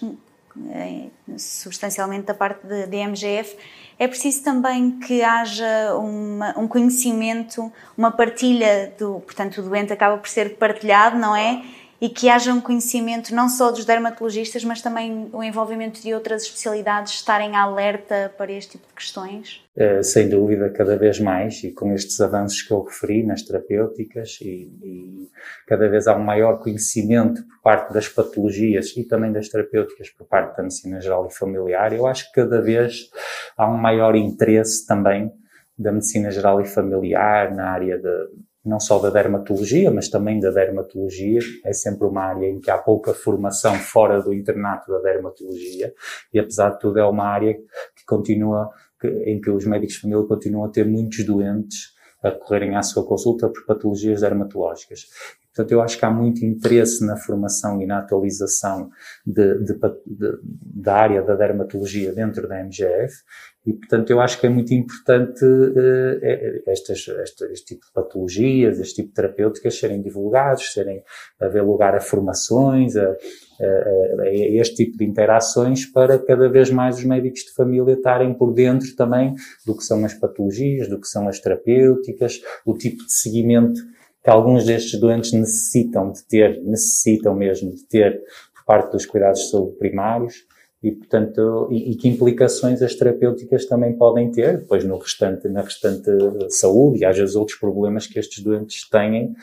substancialmente 1.38 2.26
da 2.26 2.34
parte 2.34 2.66
de, 2.66 2.88
de 2.88 2.98
MGF, 2.98 3.56
é 3.98 4.08
preciso 4.08 4.44
também 4.44 5.00
que 5.00 5.22
haja 5.22 5.96
uma, 5.96 6.58
um 6.60 6.68
conhecimento, 6.68 7.72
uma 7.98 8.12
partilha 8.12 8.94
do, 8.98 9.22
portanto, 9.22 9.60
o 9.60 9.64
doente 9.64 9.94
acaba 9.94 10.18
por 10.18 10.28
ser 10.28 10.58
partilhado, 10.58 11.18
não 11.18 11.36
é? 11.36 11.64
E 12.00 12.10
que 12.10 12.30
haja 12.30 12.54
um 12.54 12.60
conhecimento 12.60 13.34
não 13.34 13.48
só 13.48 13.72
dos 13.72 13.86
dermatologistas, 13.86 14.64
mas 14.64 14.82
também 14.82 15.30
o 15.32 15.42
envolvimento 15.42 16.02
de 16.02 16.14
outras 16.14 16.44
especialidades 16.44 17.14
estarem 17.14 17.56
alerta 17.56 18.34
para 18.38 18.52
este 18.52 18.74
tipo 18.74 18.88
de 18.88 18.94
questões? 18.94 19.64
Uh, 19.76 20.04
sem 20.04 20.30
dúvida, 20.30 20.70
cada 20.70 20.98
vez 20.98 21.20
mais, 21.20 21.64
e 21.64 21.72
com 21.72 21.94
estes 21.94 22.20
avanços 22.20 22.62
que 22.62 22.72
eu 22.72 22.84
referi 22.84 23.24
nas 23.24 23.42
terapêuticas, 23.42 24.40
e, 24.42 24.70
e, 24.84 25.30
cada 25.68 25.88
vez 25.88 26.08
há 26.08 26.16
um 26.16 26.24
maior 26.24 26.60
conhecimento 26.60 27.44
por 27.44 27.62
parte 27.62 27.94
das 27.94 28.08
patologias 28.08 28.96
e 28.96 29.04
também 29.04 29.32
das 29.32 29.50
terapêuticas 29.50 30.10
por 30.10 30.26
parte 30.28 30.56
da 30.56 30.64
medicina 30.64 31.00
geral 31.00 31.28
e 31.28 31.34
familiar, 31.34 31.94
eu 31.94 32.06
acho 32.06 32.26
que 32.28 32.42
cada 32.42 32.62
vez 32.62 33.10
há 33.58 33.70
um 33.70 33.78
maior 33.78 34.16
interesse 34.16 34.86
também 34.86 35.32
da 35.78 35.92
medicina 35.92 36.32
geral 36.32 36.62
e 36.62 36.66
familiar 36.66 37.54
na 37.54 37.70
área 37.70 37.98
de, 37.98 38.30
não 38.66 38.80
só 38.80 38.98
da 39.00 39.10
dermatologia, 39.10 39.92
mas 39.92 40.10
também 40.10 40.40
da 40.40 40.50
dermatologia. 40.50 41.40
É 41.64 41.72
sempre 41.72 42.08
uma 42.08 42.24
área 42.24 42.48
em 42.48 42.60
que 42.60 42.72
há 42.72 42.78
pouca 42.78 43.14
formação 43.14 43.76
fora 43.76 44.22
do 44.22 44.34
internato 44.34 44.92
da 44.92 45.00
dermatologia 45.00 45.94
e, 46.34 46.40
apesar 46.40 46.72
de 46.72 46.80
tudo, 46.80 47.00
é 47.00 47.06
uma 47.06 47.26
área 47.26 47.54
que 47.54 48.06
continua, 48.08 48.70
que, 49.00 49.08
em 49.08 49.40
que 49.40 49.50
os 49.50 49.66
médicos 49.66 49.96
de 49.96 50.02
família 50.02 50.24
continuam 50.24 50.66
a 50.66 50.70
ter 50.70 50.86
muitos 50.86 51.24
doentes 51.24 51.94
a 52.24 52.32
correrem 52.32 52.76
à 52.76 52.82
sua 52.82 53.06
consulta 53.06 53.48
por 53.48 53.66
patologias 53.66 54.22
dermatológicas. 54.22 55.08
Portanto, 55.56 55.72
eu 55.72 55.82
acho 55.82 55.98
que 55.98 56.04
há 56.04 56.12
muito 56.12 56.44
interesse 56.44 57.06
na 57.06 57.16
formação 57.16 57.82
e 57.82 57.86
na 57.86 58.00
atualização 58.00 58.90
de, 59.26 59.60
de, 59.60 59.74
de, 59.74 60.40
da 60.44 60.96
área 60.96 61.22
da 61.22 61.34
dermatologia 61.34 62.12
dentro 62.12 62.46
da 62.48 62.62
MGF 62.62 63.24
e, 63.66 63.74
portanto, 63.74 64.12
eu 64.12 64.22
acho 64.22 64.40
que 64.40 64.46
é 64.46 64.50
muito 64.50 64.74
importante 64.74 65.44
uh, 65.44 66.64
estas, 66.68 67.08
este 67.52 67.66
tipo 67.66 67.88
de 67.88 67.92
patologias, 67.92 68.80
este 68.80 68.96
tipo 68.96 69.10
de 69.10 69.16
terapêuticas 69.16 69.80
serem 69.80 70.02
divulgados, 70.04 70.72
serem, 70.72 71.02
haver 71.40 71.64
lugar 71.64 71.96
a 71.96 72.00
formações, 72.00 72.96
a, 72.96 73.10
a, 73.10 74.22
a, 74.22 74.30
este 74.32 74.86
tipo 74.86 74.98
de 74.98 75.06
interações 75.06 75.86
para 75.86 76.20
cada 76.20 76.48
vez 76.48 76.70
mais 76.70 77.00
os 77.00 77.06
médicos 77.06 77.42
de 77.42 77.54
família 77.54 77.94
estarem 77.94 78.36
por 78.36 78.54
dentro 78.54 78.96
também 78.96 79.34
do 79.66 79.76
que 79.76 79.84
são 79.84 80.06
as 80.06 80.14
patologias, 80.14 80.88
do 80.88 81.00
que 81.00 81.08
são 81.08 81.28
as 81.28 81.40
terapêuticas, 81.40 82.42
o 82.66 82.78
tipo 82.78 83.04
de 83.04 83.14
seguimento 83.14 83.82
que 84.24 84.30
alguns 84.30 84.66
destes 84.66 85.00
doentes 85.00 85.34
necessitam 85.34 86.12
de 86.12 86.24
ter, 86.26 86.62
necessitam 86.64 87.34
mesmo 87.36 87.74
de 87.74 87.84
ter 87.88 88.22
por 88.56 88.66
parte 88.66 88.92
dos 88.92 89.06
cuidados 89.08 89.40
de 89.42 89.50
saúde 89.50 89.78
primários 89.78 90.46
e, 90.86 90.92
portanto, 90.92 91.68
e, 91.72 91.94
e, 91.94 91.96
que 91.96 92.08
implicações 92.08 92.80
as 92.84 92.94
terapêuticas 92.94 93.66
também 93.66 93.98
podem 93.98 94.30
ter 94.30 94.60
depois 94.60 94.84
no 94.84 95.00
restante, 95.00 95.50
na 95.50 95.62
restante 95.62 96.12
saúde 96.52 97.00
e 97.00 97.06
às 97.06 97.18
vezes 97.18 97.36
outros 97.36 97.58
problemas 97.58 98.06
que 98.06 98.20
estes 98.20 98.44
doentes 98.44 98.88
têm 98.88 99.34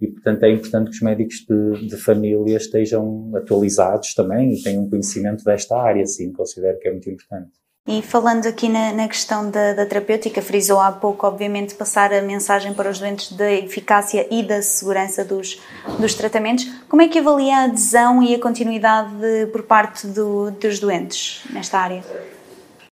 e, 0.00 0.06
portanto, 0.06 0.44
é 0.44 0.50
importante 0.50 0.88
que 0.88 0.96
os 0.96 1.02
médicos 1.02 1.44
de, 1.46 1.88
de 1.88 1.96
família 1.98 2.56
estejam 2.56 3.30
atualizados 3.36 4.14
também 4.14 4.54
e 4.54 4.62
tenham 4.62 4.88
conhecimento 4.88 5.44
desta 5.44 5.76
área, 5.76 6.06
sim, 6.06 6.32
considero 6.32 6.78
que 6.78 6.88
é 6.88 6.90
muito 6.90 7.10
importante. 7.10 7.50
E 7.86 8.02
falando 8.02 8.46
aqui 8.46 8.68
na, 8.68 8.92
na 8.92 9.06
questão 9.06 9.48
da, 9.48 9.72
da, 9.72 9.86
terapêutica, 9.86 10.42
frisou 10.42 10.80
há 10.80 10.90
pouco, 10.90 11.24
obviamente, 11.24 11.76
passar 11.76 12.12
a 12.12 12.20
mensagem 12.20 12.74
para 12.74 12.90
os 12.90 12.98
doentes 12.98 13.30
da 13.32 13.50
eficácia 13.52 14.26
e 14.28 14.42
da 14.42 14.60
segurança 14.60 15.24
dos, 15.24 15.62
dos 16.00 16.14
tratamentos. 16.14 16.64
Como 16.88 17.00
é 17.00 17.06
que 17.06 17.20
avalia 17.20 17.58
a 17.58 17.64
adesão 17.64 18.20
e 18.24 18.34
a 18.34 18.40
continuidade 18.40 19.14
por 19.52 19.62
parte 19.62 20.08
do, 20.08 20.50
dos 20.50 20.80
doentes 20.80 21.44
nesta 21.52 21.78
área? 21.78 22.02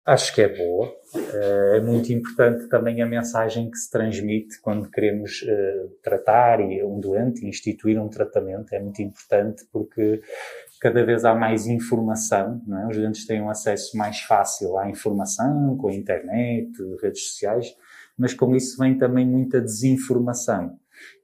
Acho 0.05 0.35
que 0.35 0.41
é 0.41 0.49
boa. 0.49 0.93
Eh, 1.15 1.77
é 1.77 1.79
muito 1.79 2.11
importante 2.11 2.67
também 2.67 3.01
a 3.01 3.05
mensagem 3.05 3.71
que 3.71 3.77
se 3.77 3.89
transmite 3.89 4.59
quando 4.61 4.89
queremos 4.89 5.45
eh, 5.47 5.85
tratar 6.01 6.59
um 6.59 6.99
doente, 6.99 7.45
instituir 7.45 8.01
um 8.01 8.09
tratamento. 8.09 8.73
É 8.73 8.79
muito 8.79 9.01
importante 9.01 9.63
porque 9.71 10.21
cada 10.83 11.05
vez 11.05 11.23
há 11.23 11.33
mais 11.33 11.65
informação, 11.65 12.61
é? 12.69 12.87
os 12.87 12.97
doentes 12.97 13.25
têm 13.25 13.41
um 13.41 13.49
acesso 13.49 13.97
mais 13.97 14.19
fácil 14.19 14.77
à 14.77 14.89
informação, 14.89 15.77
com 15.77 15.87
a 15.87 15.93
internet, 15.93 16.73
redes 17.01 17.29
sociais, 17.29 17.73
mas 18.17 18.33
com 18.33 18.53
isso 18.53 18.77
vem 18.77 18.97
também 18.97 19.25
muita 19.25 19.61
desinformação. 19.61 20.77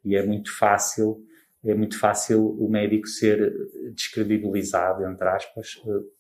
E 0.06 0.16
é 0.16 0.26
muito 0.26 0.58
fácil, 0.58 1.22
é 1.62 1.76
muito 1.76 2.00
fácil 2.00 2.56
o 2.58 2.70
médico 2.70 3.06
ser 3.06 3.54
descredibilizado, 3.94 5.06
entre 5.06 5.28
aspas, 5.28 5.76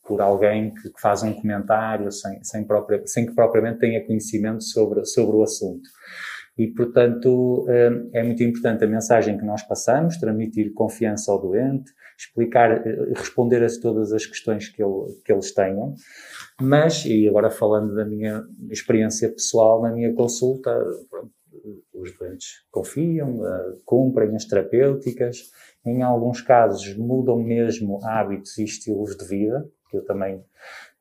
por 0.06 0.20
alguém 0.20 0.74
que, 0.74 0.92
faz 1.00 1.24
um 1.24 1.32
comentário 1.32 2.12
sem, 2.12 2.44
sem, 2.44 2.66
própria, 2.66 3.02
sem 3.08 3.26
que 3.26 3.34
propriamente 3.34 3.80
tenha 3.80 4.06
conhecimento 4.06 4.66
sobre, 4.66 5.06
sobre 5.06 5.38
o 5.38 5.44
assunto. 5.44 5.90
E, 6.58 6.68
portanto, 6.68 7.66
eh, 7.70 8.20
é 8.20 8.22
muito 8.22 8.44
importante 8.44 8.84
a 8.84 8.88
mensagem 8.88 9.38
que 9.38 9.46
nós 9.46 9.64
passamos, 9.64 10.18
transmitir 10.18 10.74
confiança 10.74 11.32
ao 11.32 11.42
doente, 11.42 11.90
explicar, 12.20 12.86
eh, 12.86 13.14
responder 13.16 13.64
a 13.64 13.82
todas 13.82 14.12
as 14.12 14.26
questões 14.26 14.68
que, 14.68 14.84
ele, 14.84 15.22
que 15.24 15.32
eles 15.32 15.54
tenham. 15.54 15.94
Mas, 16.60 17.06
e 17.06 17.28
agora 17.28 17.50
falando 17.50 17.96
da 17.96 18.06
minha 18.06 18.44
experiência 18.70 19.30
pessoal 19.30 19.82
na 19.82 19.92
minha 19.92 20.14
consulta, 20.14 20.70
os 21.94 22.18
doentes 22.18 22.66
confiam, 22.70 23.46
eh, 23.46 23.74
cumprem 23.86 24.36
as 24.36 24.46
terapêuticas, 24.46 25.50
em 25.86 26.04
alguns 26.04 26.42
casos 26.42 26.96
mudam 26.98 27.42
mesmo 27.42 28.00
hábitos 28.04 28.58
e 28.58 28.66
estilos 28.66 29.16
de 29.16 29.26
vida, 29.26 29.66
que 29.90 29.98
eu 29.98 30.06
também, 30.06 30.44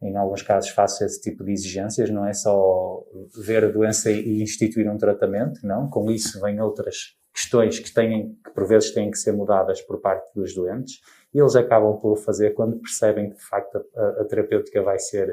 em 0.00 0.16
alguns 0.16 0.42
casos, 0.42 0.70
faço 0.70 1.04
esse 1.04 1.20
tipo 1.20 1.44
de 1.44 1.52
exigências, 1.52 2.10
não 2.10 2.26
é 2.26 2.32
só 2.32 3.04
ver 3.44 3.64
a 3.64 3.70
doença 3.70 4.10
e 4.10 4.40
instituir 4.40 4.88
um 4.90 4.96
tratamento, 4.96 5.60
não, 5.66 5.90
com 5.90 6.10
isso 6.10 6.40
vêm 6.40 6.60
outras 6.60 7.17
questões 7.32 7.78
que 7.78 7.92
têm, 7.92 8.36
que 8.44 8.50
por 8.52 8.66
vezes 8.66 8.92
têm 8.92 9.10
que 9.10 9.18
ser 9.18 9.32
mudadas 9.32 9.80
por 9.82 10.00
parte 10.00 10.28
dos 10.34 10.54
doentes, 10.54 11.00
e 11.32 11.38
eles 11.38 11.54
acabam 11.54 11.96
por 11.98 12.16
fazer 12.16 12.54
quando 12.54 12.78
percebem 12.80 13.30
que 13.30 13.36
de 13.36 13.44
facto 13.44 13.84
a, 13.94 14.22
a 14.22 14.24
terapêutica 14.24 14.82
vai 14.82 14.98
ser, 14.98 15.28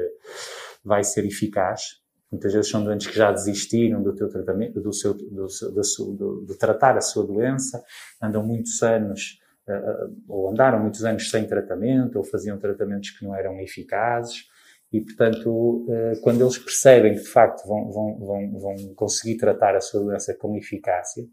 vai 0.84 1.02
ser 1.02 1.24
eficaz. 1.24 2.00
Muitas 2.30 2.52
vezes 2.52 2.70
são 2.70 2.82
doentes 2.84 3.06
que 3.06 3.16
já 3.16 3.30
desistiram 3.32 4.02
do 4.02 4.14
teu 4.14 4.28
tratamento, 4.28 4.80
do 4.80 4.92
seu, 4.92 5.14
do, 5.14 5.46
do, 5.46 6.12
do, 6.12 6.44
de 6.46 6.58
tratar 6.58 6.96
a 6.96 7.00
sua 7.00 7.24
doença, 7.24 7.82
andam 8.20 8.44
muitos 8.44 8.82
anos 8.82 9.38
uh, 9.68 10.14
ou 10.28 10.50
andaram 10.50 10.80
muitos 10.80 11.04
anos 11.04 11.30
sem 11.30 11.46
tratamento, 11.46 12.16
ou 12.16 12.24
faziam 12.24 12.58
tratamentos 12.58 13.10
que 13.10 13.24
não 13.24 13.34
eram 13.34 13.58
eficazes, 13.60 14.44
e, 14.92 15.00
portanto, 15.00 15.86
uh, 15.88 16.20
quando 16.22 16.42
eles 16.42 16.58
percebem 16.58 17.14
que, 17.14 17.22
de 17.22 17.28
facto, 17.28 17.66
vão, 17.66 17.90
vão, 17.90 18.18
vão, 18.18 18.58
vão 18.58 18.94
conseguir 18.94 19.36
tratar 19.36 19.74
a 19.74 19.80
sua 19.80 20.02
doença 20.02 20.34
com 20.34 20.56
eficácia, 20.56 21.24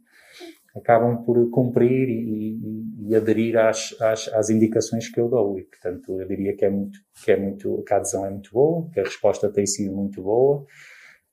acabam 0.76 1.24
por 1.24 1.50
cumprir 1.52 2.10
e, 2.10 2.58
e, 2.58 3.10
e 3.10 3.16
aderir 3.16 3.58
às, 3.58 3.96
às, 4.02 4.28
às, 4.30 4.50
indicações 4.50 5.08
que 5.08 5.20
eu 5.20 5.30
dou. 5.30 5.60
E, 5.60 5.64
portanto, 5.64 6.20
eu 6.20 6.28
diria 6.28 6.56
que 6.56 6.66
é 6.66 6.70
muito, 6.70 7.00
que 7.24 7.32
é 7.32 7.38
muito, 7.38 7.84
que 7.84 7.94
a 7.94 7.98
adesão 7.98 8.26
é 8.26 8.30
muito 8.30 8.52
boa, 8.52 8.90
que 8.92 9.00
a 9.00 9.04
resposta 9.04 9.50
tem 9.52 9.66
sido 9.66 9.96
muito 9.96 10.22
boa, 10.22 10.66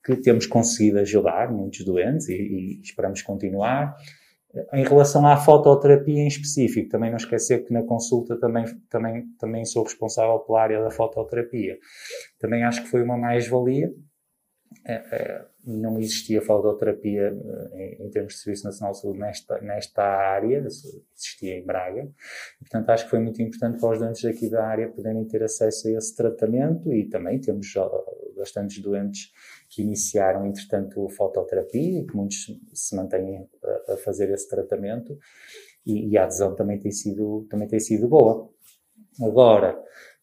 que 0.04 0.16
temos 0.16 0.46
conseguido 0.46 0.98
ajudar 0.98 1.50
muitos 1.50 1.84
doentes 1.84 2.28
e, 2.28 2.34
e 2.34 2.80
esperamos 2.82 3.22
continuar. 3.22 3.96
Em 4.72 4.82
relação 4.82 5.24
à 5.26 5.36
fototerapia 5.36 6.22
em 6.22 6.26
específico, 6.26 6.88
também 6.88 7.08
não 7.08 7.16
esquecer 7.16 7.64
que 7.64 7.72
na 7.72 7.84
consulta 7.84 8.36
também, 8.38 8.64
também, 8.88 9.24
também 9.38 9.64
sou 9.64 9.84
responsável 9.84 10.40
pela 10.40 10.62
área 10.62 10.82
da 10.82 10.90
fototerapia. 10.90 11.78
Também 12.38 12.64
acho 12.64 12.82
que 12.82 12.88
foi 12.88 13.02
uma 13.02 13.16
mais-valia. 13.16 13.92
É, 14.84 14.94
é, 14.94 15.46
não 15.64 15.98
existia 15.98 16.40
fototerapia 16.40 17.36
eh, 17.74 17.98
em, 18.00 18.06
em, 18.06 18.10
termos 18.10 18.34
de 18.34 18.40
Serviço 18.40 18.64
Nacional 18.64 18.92
de 18.92 19.00
Saúde 19.00 19.18
nesta, 19.18 19.60
nesta 19.60 20.02
área, 20.02 20.66
existia 20.66 21.58
em 21.58 21.64
Braga. 21.64 22.02
E, 22.02 22.64
portanto, 22.64 22.90
acho 22.90 23.04
que 23.04 23.10
foi 23.10 23.18
muito 23.18 23.42
importante 23.42 23.78
para 23.78 23.90
os 23.90 23.98
doentes 23.98 24.24
aqui 24.24 24.48
da 24.48 24.66
área 24.66 24.88
poderem 24.88 25.24
ter 25.26 25.42
acesso 25.42 25.88
a 25.88 25.92
esse 25.92 26.16
tratamento 26.16 26.92
e 26.92 27.08
também 27.08 27.38
temos 27.38 27.74
bastantes 28.36 28.80
doentes 28.80 29.32
que 29.68 29.82
iniciaram, 29.82 30.46
entretanto, 30.46 31.08
fototerapia 31.10 32.00
e 32.00 32.06
que 32.06 32.16
muitos 32.16 32.46
se 32.72 32.96
mantêm 32.96 33.48
a, 33.62 33.92
a 33.92 33.96
fazer 33.98 34.30
esse 34.30 34.48
tratamento 34.48 35.18
e, 35.86 36.08
e, 36.10 36.18
a 36.18 36.24
adesão 36.24 36.54
também 36.54 36.78
tem 36.78 36.90
sido, 36.90 37.46
também 37.48 37.68
tem 37.68 37.80
sido 37.80 38.08
boa. 38.08 38.50
Agora, 39.22 39.78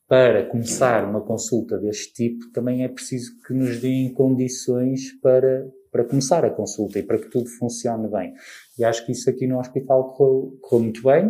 para 0.07 0.45
começar 0.45 1.03
uma 1.03 1.21
consulta 1.21 1.77
deste 1.77 2.13
tipo, 2.13 2.49
também 2.51 2.83
é 2.83 2.87
preciso 2.87 3.41
que 3.45 3.53
nos 3.53 3.79
deem 3.79 4.13
condições 4.13 5.11
para, 5.21 5.69
para 5.91 6.05
começar 6.05 6.45
a 6.45 6.49
consulta 6.49 6.97
e 6.97 7.03
para 7.03 7.17
que 7.17 7.29
tudo 7.29 7.49
funcione 7.49 8.07
bem. 8.07 8.33
E 8.79 8.85
acho 8.85 9.05
que 9.05 9.11
isso 9.11 9.29
aqui 9.29 9.45
no 9.45 9.59
hospital 9.59 10.13
correu, 10.13 10.57
correu 10.61 10.83
muito 10.83 11.03
bem. 11.03 11.29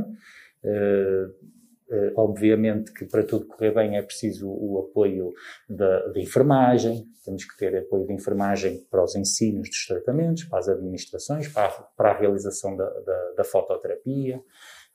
Uh, 0.63 1.27
uh, 1.89 2.11
obviamente 2.17 2.93
que 2.93 3.05
para 3.05 3.23
tudo 3.23 3.47
correr 3.47 3.73
bem 3.73 3.97
é 3.97 4.01
preciso 4.01 4.47
o 4.47 4.79
apoio 4.79 5.33
da, 5.67 6.07
da 6.09 6.19
enfermagem, 6.19 7.03
temos 7.25 7.45
que 7.45 7.57
ter 7.57 7.75
apoio 7.77 8.05
de 8.05 8.13
enfermagem 8.13 8.85
para 8.91 9.03
os 9.03 9.15
ensinos 9.15 9.69
dos 9.69 9.87
tratamentos, 9.87 10.43
para 10.43 10.59
as 10.59 10.69
administrações, 10.69 11.47
para 11.47 11.65
a, 11.65 11.69
para 11.69 12.11
a 12.11 12.17
realização 12.17 12.77
da, 12.77 12.87
da, 12.87 13.33
da 13.37 13.43
fototerapia. 13.43 14.39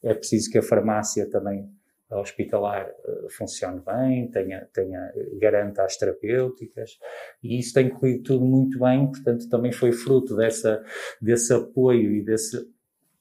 É 0.03 0.15
preciso 0.15 0.51
que 0.51 0.59
a 0.59 0.63
farmácia 0.63 1.29
também 1.29 1.69
hospitalar 2.21 2.89
uh, 2.89 3.31
funcione 3.31 3.81
bem, 3.81 4.31
tenha, 4.31 4.69
tenha, 4.73 5.13
garanta 5.41 5.85
as 5.85 5.97
terapêuticas, 5.97 6.99
e 7.43 7.59
isso 7.59 7.75
tem 7.75 7.89
corrido 7.89 8.23
tudo 8.23 8.45
muito 8.45 8.79
bem, 8.79 9.07
portanto 9.07 9.49
também 9.49 9.73
foi 9.73 9.93
fruto 9.93 10.37
dessa, 10.37 10.83
desse 11.21 11.53
apoio 11.53 12.13
e 12.13 12.23
desse, 12.23 12.69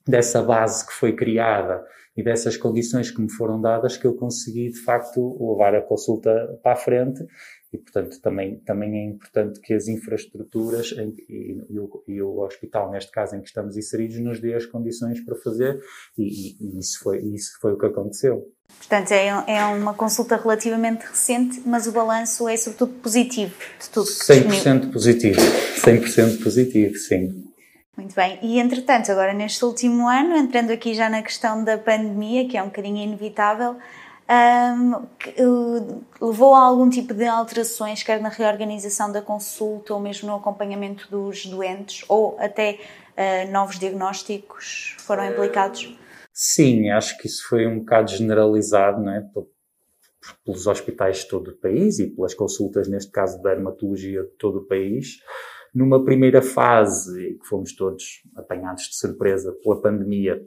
dessa 0.08 0.42
base 0.42 0.86
que 0.86 0.94
foi 0.94 1.16
criada 1.16 1.86
e 2.16 2.24
dessas 2.24 2.58
condições 2.58 3.10
que 3.10 3.22
me 3.22 3.32
foram 3.32 3.62
dadas 3.62 3.98
que 3.98 4.06
eu 4.06 4.16
consegui, 4.16 4.70
de 4.70 4.80
facto, 4.82 5.38
levar 5.52 5.76
a 5.76 5.82
consulta 5.82 6.60
para 6.62 6.74
a 6.74 6.76
frente 6.76 7.26
e, 7.74 7.78
portanto, 7.78 8.20
também, 8.22 8.58
também 8.60 9.00
é 9.00 9.06
importante 9.06 9.62
que 9.62 9.74
as 9.74 9.88
infraestruturas 9.88 10.92
em, 10.92 11.16
e, 11.30 11.66
e, 11.70 11.80
o, 11.80 12.04
e, 12.08 12.22
o, 12.22 12.40
hospital, 12.40 12.92
neste 12.92 13.12
caso 13.12 13.36
em 13.36 13.42
que 13.42 13.48
estamos 13.48 13.78
inseridos, 13.78 14.20
nos 14.20 14.40
dê 14.42 14.54
as 14.54 14.66
condições 14.66 15.22
para 15.22 15.36
fazer 15.36 15.82
e, 16.18 16.58
e 16.60 16.80
isso, 16.80 17.00
foi, 17.01 17.20
isso 17.20 17.58
foi 17.62 17.74
o 17.74 17.78
que 17.78 17.86
aconteceu. 17.86 18.51
Portanto, 18.78 19.12
é, 19.12 19.28
é 19.28 19.66
uma 19.66 19.94
consulta 19.94 20.36
relativamente 20.36 21.04
recente, 21.04 21.62
mas 21.66 21.88
o 21.88 21.92
balanço 21.92 22.48
é 22.48 22.58
sobretudo 22.58 22.94
positivo 22.94 23.54
de 23.80 23.90
tudo. 23.90 24.08
100% 24.08 24.92
positivo, 24.92 25.40
100% 25.40 26.44
positivo, 26.44 26.96
sim. 26.96 27.51
Muito 27.96 28.16
bem. 28.16 28.40
E, 28.42 28.60
entretanto, 28.60 29.12
agora 29.12 29.34
neste 29.34 29.63
último 29.63 30.08
ano, 30.08 30.36
entrando 30.36 30.72
aqui 30.72 30.94
já 30.94 31.10
na 31.10 31.22
questão 31.22 31.63
da 31.63 31.78
pandemia, 31.78 32.48
que 32.48 32.58
é 32.58 32.63
um 32.63 32.68
bocadinho 32.68 32.98
inevitável, 32.98 33.78
um, 34.32 35.06
que, 35.20 35.30
uh, 35.44 36.06
levou 36.22 36.56
a 36.56 36.62
algum 36.62 36.90
tipo 36.90 37.14
de 37.14 37.26
alterações, 37.26 38.02
quer 38.02 38.22
na 38.22 38.30
reorganização 38.30 39.12
da 39.12 39.22
consulta 39.22 39.94
ou 39.94 40.00
mesmo 40.00 40.30
no 40.30 40.36
acompanhamento 40.36 41.10
dos 41.12 41.46
doentes, 41.46 42.06
ou 42.08 42.38
até 42.40 42.80
uh, 43.18 43.52
novos 43.52 43.78
diagnósticos 43.78 44.96
foram 45.00 45.26
implicados? 45.26 45.98
Sim, 46.34 46.90
acho 46.90 47.18
que 47.18 47.28
isso 47.28 47.48
foi 47.50 47.68
um 47.68 47.80
bocado 47.80 48.12
generalizado, 48.12 49.02
não 49.02 49.12
é? 49.12 49.22
pelos 50.46 50.68
hospitais 50.68 51.20
de 51.20 51.28
todo 51.28 51.50
o 51.50 51.58
país 51.58 52.00
e 52.00 52.08
pelas 52.08 52.34
consultas, 52.34 52.88
neste 52.88 53.12
caso, 53.12 53.38
de 53.38 53.44
dermatologia 53.44 54.24
de 54.24 54.32
todo 54.38 54.60
o 54.60 54.66
país. 54.66 55.18
Numa 55.74 56.04
primeira 56.04 56.42
fase, 56.42 57.38
que 57.42 57.48
fomos 57.48 57.74
todos 57.74 58.22
apanhados 58.36 58.84
de 58.84 58.96
surpresa 58.96 59.52
pela 59.64 59.82
pandemia, 59.82 60.42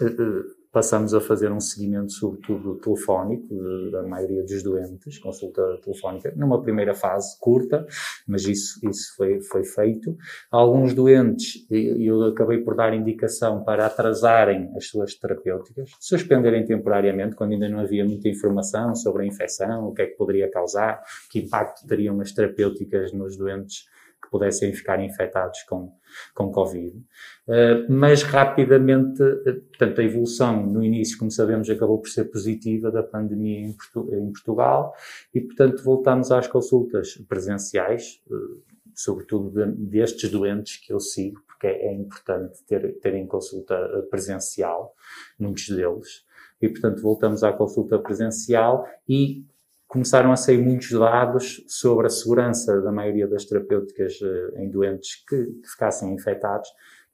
eh, 0.00 0.57
passamos 0.72 1.14
a 1.14 1.20
fazer 1.20 1.50
um 1.50 1.60
seguimento, 1.60 2.12
sobretudo 2.12 2.76
telefónico, 2.76 3.46
da 3.90 4.02
maioria 4.02 4.42
dos 4.42 4.62
doentes, 4.62 5.18
consulta 5.18 5.62
telefónica, 5.82 6.32
numa 6.36 6.60
primeira 6.62 6.94
fase 6.94 7.38
curta, 7.40 7.86
mas 8.26 8.44
isso, 8.44 8.78
isso 8.88 9.14
foi, 9.16 9.40
foi 9.40 9.64
feito. 9.64 10.16
Alguns 10.50 10.94
doentes, 10.94 11.66
eu 11.70 12.22
acabei 12.24 12.58
por 12.58 12.74
dar 12.76 12.94
indicação 12.94 13.64
para 13.64 13.86
atrasarem 13.86 14.70
as 14.76 14.86
suas 14.86 15.14
terapêuticas, 15.14 15.90
suspenderem 16.00 16.64
temporariamente, 16.64 17.34
quando 17.34 17.52
ainda 17.52 17.68
não 17.68 17.80
havia 17.80 18.04
muita 18.04 18.28
informação 18.28 18.94
sobre 18.94 19.22
a 19.22 19.26
infecção, 19.26 19.88
o 19.88 19.94
que 19.94 20.02
é 20.02 20.06
que 20.06 20.16
poderia 20.16 20.50
causar, 20.50 21.02
que 21.30 21.40
impacto 21.40 21.86
teriam 21.86 22.20
as 22.20 22.32
terapêuticas 22.32 23.12
nos 23.12 23.36
doentes 23.36 23.86
que 24.28 24.30
pudessem 24.30 24.72
ficar 24.72 25.02
infectados 25.02 25.62
com, 25.62 25.92
com 26.34 26.52
Covid. 26.52 26.98
Uh, 27.46 27.90
mas 27.90 28.22
rapidamente, 28.22 29.22
uh, 29.22 29.60
portanto, 29.68 30.00
a 30.00 30.04
evolução 30.04 30.66
no 30.66 30.84
início, 30.84 31.18
como 31.18 31.30
sabemos, 31.30 31.68
acabou 31.70 31.98
por 31.98 32.08
ser 32.08 32.24
positiva 32.26 32.90
da 32.90 33.02
pandemia 33.02 33.60
em, 33.60 33.72
Portu 33.72 34.14
em 34.14 34.30
Portugal 34.30 34.94
e, 35.34 35.40
portanto, 35.40 35.82
voltamos 35.82 36.30
às 36.30 36.46
consultas 36.46 37.14
presenciais, 37.28 38.22
uh, 38.30 38.62
sobretudo 38.94 39.50
de, 39.50 39.72
destes 39.86 40.30
doentes 40.30 40.76
que 40.76 40.92
eu 40.92 41.00
sigo, 41.00 41.40
porque 41.46 41.66
é 41.66 41.92
importante 41.94 42.62
ter, 42.66 42.98
terem 43.00 43.26
consulta 43.26 43.76
presencial, 44.10 44.94
muitos 45.38 45.68
deles. 45.68 46.26
E, 46.60 46.68
portanto, 46.68 47.00
voltamos 47.00 47.42
à 47.42 47.52
consulta 47.52 47.98
presencial 47.98 48.86
e 49.08 49.44
começaram 49.88 50.30
a 50.30 50.36
sair 50.36 50.58
muitos 50.58 50.90
dados 50.92 51.64
sobre 51.66 52.06
a 52.06 52.10
segurança 52.10 52.80
da 52.82 52.92
maioria 52.92 53.26
das 53.26 53.46
terapêuticas 53.46 54.20
uh, 54.20 54.58
em 54.58 54.70
doentes 54.70 55.24
que, 55.26 55.46
que, 55.46 55.68
ficassem 55.68 56.12
infectados 56.14 56.68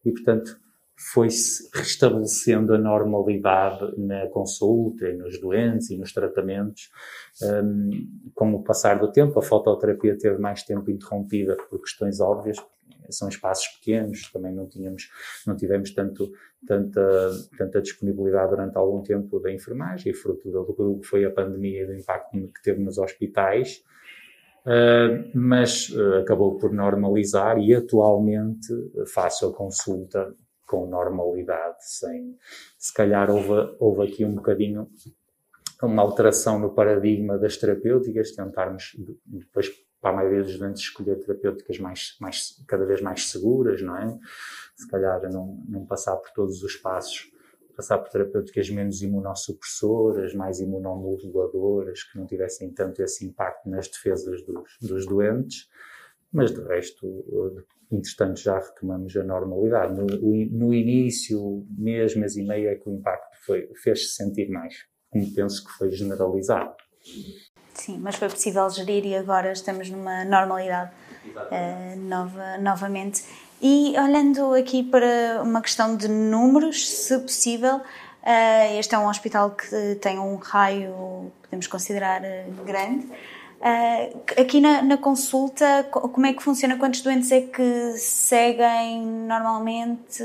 e, 0.04 0.10
portanto, 0.10 0.60
foi-se 0.96 1.68
restabelecendo 1.72 2.74
a 2.74 2.78
normalidade 2.78 3.98
na 3.98 4.28
consulta 4.28 5.08
e 5.08 5.16
nos 5.16 5.40
doentes 5.40 5.90
e 5.90 5.96
nos 5.96 6.12
tratamentos. 6.12 6.90
Um, 7.42 7.90
com 8.34 8.54
o 8.54 8.62
passar 8.62 8.98
do 8.98 9.10
tempo, 9.10 9.38
a 9.38 9.42
fototerapia 9.42 10.16
teve 10.16 10.38
mais 10.38 10.62
tempo 10.62 10.90
interrompida 10.90 11.56
por 11.68 11.80
questões 11.80 12.20
óbvias, 12.20 12.58
são 13.10 13.28
espaços 13.28 13.68
pequenos, 13.78 14.30
também 14.32 14.52
não 14.52 14.68
tínhamos, 14.68 15.10
não 15.46 15.56
tivemos 15.56 15.90
tanto, 15.92 16.32
tanta, 16.66 17.30
tanta 17.56 17.82
disponibilidade 17.82 18.50
durante 18.50 18.76
algum 18.76 19.02
tempo 19.02 19.38
da 19.40 19.52
enfermagem, 19.52 20.14
fruto 20.14 20.50
do 20.50 20.98
que 21.00 21.06
foi 21.06 21.24
a 21.24 21.30
pandemia 21.30 21.82
e 21.82 21.86
do 21.86 21.94
impacto 21.94 22.30
que 22.32 22.62
teve 22.62 22.80
nos 22.82 22.98
hospitais, 22.98 23.82
uh, 24.66 25.30
mas 25.34 25.90
uh, 25.90 26.20
acabou 26.20 26.56
por 26.58 26.72
normalizar 26.72 27.58
e 27.58 27.74
atualmente 27.74 28.68
faço 29.06 29.46
a 29.46 29.52
consulta 29.52 30.34
com 30.66 30.86
normalidade, 30.86 31.76
sem, 31.80 32.36
se 32.78 32.92
calhar 32.92 33.30
houve, 33.30 33.76
houve 33.78 34.02
aqui 34.08 34.24
um 34.24 34.34
bocadinho 34.34 34.88
uma 35.82 36.02
alteração 36.02 36.58
no 36.58 36.70
paradigma 36.70 37.38
das 37.38 37.56
terapêuticas, 37.56 38.32
tentarmos 38.32 38.96
depois 39.26 39.70
para 40.04 40.12
a 40.12 40.16
maioria 40.16 40.42
dos 40.42 40.58
doentes 40.58 40.82
escolher 40.82 41.18
terapêuticas 41.18 41.78
mais, 41.78 42.14
mais, 42.20 42.62
cada 42.68 42.84
vez 42.84 43.00
mais 43.00 43.30
seguras, 43.30 43.80
não 43.80 43.96
é? 43.96 44.18
Se 44.76 44.86
calhar 44.86 45.18
não, 45.32 45.64
não 45.66 45.86
passar 45.86 46.14
por 46.18 46.30
todos 46.32 46.62
os 46.62 46.76
passos, 46.76 47.32
passar 47.74 47.96
por 47.96 48.10
terapêuticas 48.10 48.68
menos 48.68 49.00
imunossupressoras, 49.00 50.34
mais 50.34 50.60
imunomoduladoras, 50.60 52.02
que 52.02 52.18
não 52.18 52.26
tivessem 52.26 52.70
tanto 52.70 53.02
esse 53.02 53.24
impacto 53.24 53.66
nas 53.66 53.88
defesas 53.88 54.44
dos, 54.44 54.76
dos 54.78 55.06
doentes, 55.06 55.70
mas 56.30 56.52
de 56.52 56.60
resto, 56.60 57.64
entretanto, 57.90 58.40
já 58.40 58.58
retomamos 58.58 59.16
a 59.16 59.24
normalidade. 59.24 59.94
No, 59.94 60.04
no 60.04 60.74
início, 60.74 61.66
mês, 61.70 62.14
mês 62.14 62.36
e 62.36 62.42
meio, 62.42 62.68
é 62.68 62.74
que 62.74 62.90
o 62.90 62.92
impacto 62.92 63.38
fez-se 63.82 64.16
sentir 64.16 64.50
mais, 64.50 64.84
como 65.08 65.32
penso 65.32 65.64
que 65.64 65.72
foi 65.78 65.90
generalizado. 65.90 66.74
Sim, 67.84 67.98
mas 68.02 68.16
foi 68.16 68.30
possível 68.30 68.70
gerir 68.70 69.04
e 69.04 69.14
agora 69.14 69.52
estamos 69.52 69.90
numa 69.90 70.24
normalidade 70.24 70.90
uh, 71.26 72.00
nova, 72.00 72.56
novamente. 72.56 73.22
E 73.60 73.94
olhando 73.98 74.54
aqui 74.54 74.82
para 74.82 75.42
uma 75.42 75.60
questão 75.60 75.94
de 75.94 76.08
números, 76.08 76.88
se 76.88 77.18
possível, 77.18 77.76
uh, 77.76 78.78
este 78.78 78.94
é 78.94 78.98
um 78.98 79.06
hospital 79.06 79.50
que 79.50 79.96
tem 79.96 80.18
um 80.18 80.36
raio, 80.36 81.30
podemos 81.42 81.66
considerar, 81.66 82.22
uh, 82.22 82.64
grande. 82.64 83.06
aqui 84.40 84.62
na, 84.62 84.80
na, 84.80 84.96
consulta, 84.96 85.86
como 85.90 86.24
é 86.24 86.32
que 86.32 86.42
funciona? 86.42 86.78
Quantos 86.78 87.02
doentes 87.02 87.30
é 87.30 87.42
que 87.42 87.98
seguem 87.98 89.02
normalmente? 89.02 90.24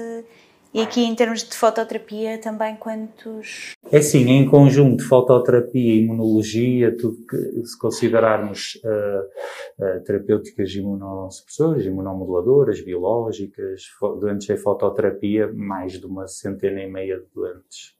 E 0.72 0.82
aqui, 0.82 1.02
em 1.02 1.16
termos 1.16 1.42
de 1.44 1.56
fototerapia, 1.56 2.40
também 2.40 2.76
quantos? 2.76 3.74
É 3.92 4.02
sim, 4.02 4.30
em 4.30 4.48
conjunto, 4.48 5.04
fototerapia, 5.08 5.96
imunologia, 5.96 6.96
tudo 6.96 7.18
que, 7.26 7.66
se 7.66 7.78
considerarmos 7.78 8.80
uh, 8.84 9.84
uh, 9.84 10.04
terapêuticas 10.04 10.70
imunossupressoras, 10.76 11.84
imunomoduladoras, 11.84 12.82
biológicas, 12.82 13.86
doentes 14.22 14.48
em 14.48 14.58
fototerapia, 14.58 15.52
mais 15.52 15.94
de 15.94 16.06
uma 16.06 16.28
centena 16.28 16.84
e 16.84 16.88
meia 16.88 17.18
de 17.18 17.26
doentes, 17.34 17.96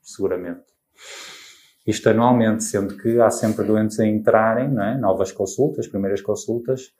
seguramente. 0.00 0.66
Isto 1.84 2.10
anualmente, 2.10 2.62
sendo 2.62 2.96
que 2.96 3.18
há 3.18 3.30
sempre 3.30 3.64
doentes 3.64 3.98
a 3.98 4.06
entrarem, 4.06 4.66
é? 4.78 4.96
novas 4.98 5.32
consultas, 5.32 5.88
primeiras 5.88 6.20
consultas, 6.20 6.92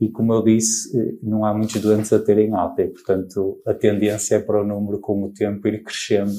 e 0.00 0.08
como 0.10 0.34
eu 0.34 0.42
disse, 0.42 0.96
eh, 0.98 1.14
não 1.22 1.44
há 1.44 1.54
muitos 1.54 1.80
doentes 1.80 2.12
a 2.12 2.18
terem 2.18 2.54
alta 2.54 2.82
e, 2.82 2.88
portanto, 2.88 3.60
a 3.66 3.72
tendência 3.72 4.36
é 4.36 4.40
para 4.40 4.60
o 4.60 4.66
número 4.66 4.98
com 4.98 5.22
o 5.22 5.32
tempo 5.32 5.66
ir 5.68 5.82
crescendo, 5.82 6.36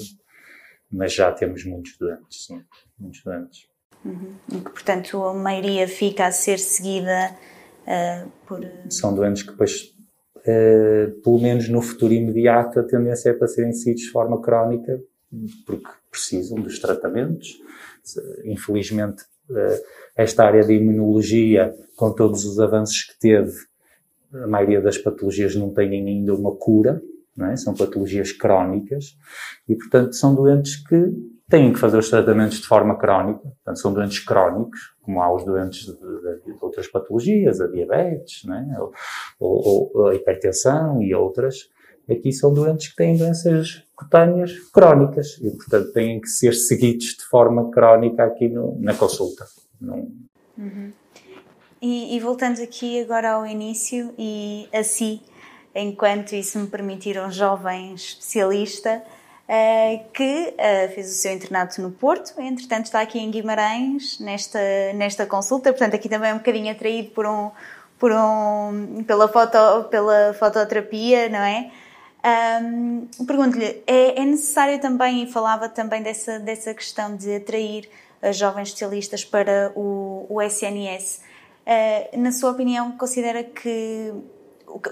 mas 0.91 1.13
já 1.13 1.31
temos 1.31 1.63
muitos 1.65 1.97
doentes, 1.97 2.45
sim, 2.45 2.61
muitos 2.99 3.23
doentes. 3.23 3.67
Uhum. 4.03 4.35
E 4.51 4.55
que, 4.55 4.69
portanto, 4.69 5.23
a 5.23 5.33
maioria 5.33 5.87
fica 5.87 6.27
a 6.27 6.31
ser 6.31 6.59
seguida 6.59 7.35
uh, 7.87 8.31
por... 8.45 8.61
São 8.89 9.15
doentes 9.15 9.43
que 9.43 9.51
depois, 9.51 9.95
uh, 10.37 11.11
pelo 11.21 11.39
menos 11.39 11.69
no 11.69 11.81
futuro 11.81 12.13
imediato, 12.13 12.79
a 12.79 12.83
tendência 12.83 13.29
é 13.29 13.33
para 13.33 13.47
serem 13.47 13.71
seguidos 13.71 14.03
de 14.03 14.11
forma 14.11 14.39
crónica, 14.41 15.01
porque 15.65 15.87
precisam 16.11 16.59
dos 16.59 16.77
tratamentos. 16.77 17.59
Infelizmente, 18.43 19.23
esta 20.15 20.45
área 20.45 20.63
de 20.63 20.73
imunologia 20.73 21.73
com 21.95 22.13
todos 22.13 22.45
os 22.45 22.59
avanços 22.59 23.03
que 23.03 23.19
teve, 23.19 23.53
a 24.33 24.47
maioria 24.47 24.81
das 24.81 24.97
patologias 24.97 25.55
não 25.55 25.73
têm 25.73 26.07
ainda 26.07 26.33
uma 26.33 26.55
cura, 26.55 27.01
é? 27.39 27.55
são 27.55 27.73
patologias 27.73 28.31
crónicas, 28.31 29.17
e 29.67 29.75
portanto 29.75 30.13
são 30.13 30.33
doentes 30.33 30.75
que 30.75 31.13
têm 31.49 31.71
que 31.71 31.79
fazer 31.79 31.97
os 31.97 32.09
tratamentos 32.09 32.59
de 32.59 32.67
forma 32.67 32.97
crónica, 32.97 33.41
portanto 33.41 33.79
são 33.79 33.93
doentes 33.93 34.19
crónicos, 34.19 34.95
como 35.01 35.21
há 35.21 35.33
os 35.33 35.43
doentes 35.45 35.85
de, 35.85 35.93
de, 35.93 36.45
de 36.45 36.57
outras 36.61 36.87
patologias, 36.87 37.61
a 37.61 37.67
diabetes, 37.67 38.43
é? 38.47 38.79
ou, 38.79 38.91
ou, 39.39 39.91
ou, 39.93 40.07
a 40.07 40.15
hipertensão 40.15 41.01
e 41.01 41.13
outras. 41.13 41.69
Aqui 42.09 42.31
são 42.31 42.53
doentes 42.53 42.89
que 42.89 42.95
têm 42.95 43.17
doenças 43.17 43.84
cutâneas 43.95 44.51
crónicas 44.73 45.37
e, 45.41 45.49
portanto, 45.51 45.91
têm 45.93 46.19
que 46.19 46.27
ser 46.27 46.53
seguidos 46.53 47.15
de 47.17 47.25
forma 47.25 47.71
crónica 47.71 48.25
aqui 48.25 48.49
no, 48.49 48.77
na 48.79 48.93
consulta. 48.93 49.45
Não... 49.79 50.11
Uhum. 50.57 50.91
E, 51.81 52.15
e, 52.15 52.19
voltando 52.19 52.61
aqui 52.61 53.01
agora 53.01 53.33
ao 53.33 53.45
início 53.45 54.13
e 54.17 54.67
a 54.73 54.83
si, 54.83 55.21
enquanto 55.73 56.33
isso 56.33 56.57
me 56.57 56.67
permitir 56.67 57.19
um 57.19 57.31
jovem 57.31 57.93
especialista, 57.93 59.03
uh, 59.47 60.11
que 60.11 60.53
uh, 60.53 60.93
fez 60.93 61.11
o 61.11 61.13
seu 61.13 61.31
internato 61.31 61.81
no 61.81 61.91
Porto, 61.91 62.33
entretanto 62.39 62.85
está 62.85 63.01
aqui 63.01 63.19
em 63.19 63.29
Guimarães 63.29 64.19
nesta, 64.19 64.59
nesta 64.95 65.25
consulta, 65.25 65.71
portanto 65.71 65.95
aqui 65.95 66.09
também 66.09 66.31
é 66.31 66.33
um 66.33 66.37
bocadinho 66.37 66.71
atraído 66.71 67.09
por 67.11 67.25
um, 67.25 67.51
por 67.99 68.11
um, 68.11 69.03
pela, 69.05 69.27
foto, 69.27 69.83
pela 69.89 70.33
fototerapia, 70.33 71.29
não 71.29 71.39
é? 71.39 71.71
Um, 72.25 73.07
Pergunto-lhe, 73.25 73.83
é, 73.85 74.19
é, 74.19 74.25
necessário 74.25 74.79
também, 74.79 75.23
e 75.23 75.31
falava 75.31 75.69
também 75.69 76.01
dessa, 76.01 76.39
dessa 76.39 76.73
questão 76.73 77.15
de 77.15 77.35
atrair 77.35 77.87
jovens 78.33 78.69
especialistas 78.69 79.23
para 79.23 79.71
o, 79.75 80.25
o 80.27 80.41
SNS, 80.41 81.21
uh, 81.67 82.19
na 82.19 82.31
sua 82.31 82.51
opinião, 82.51 82.93
considera 82.93 83.43
que 83.43 84.11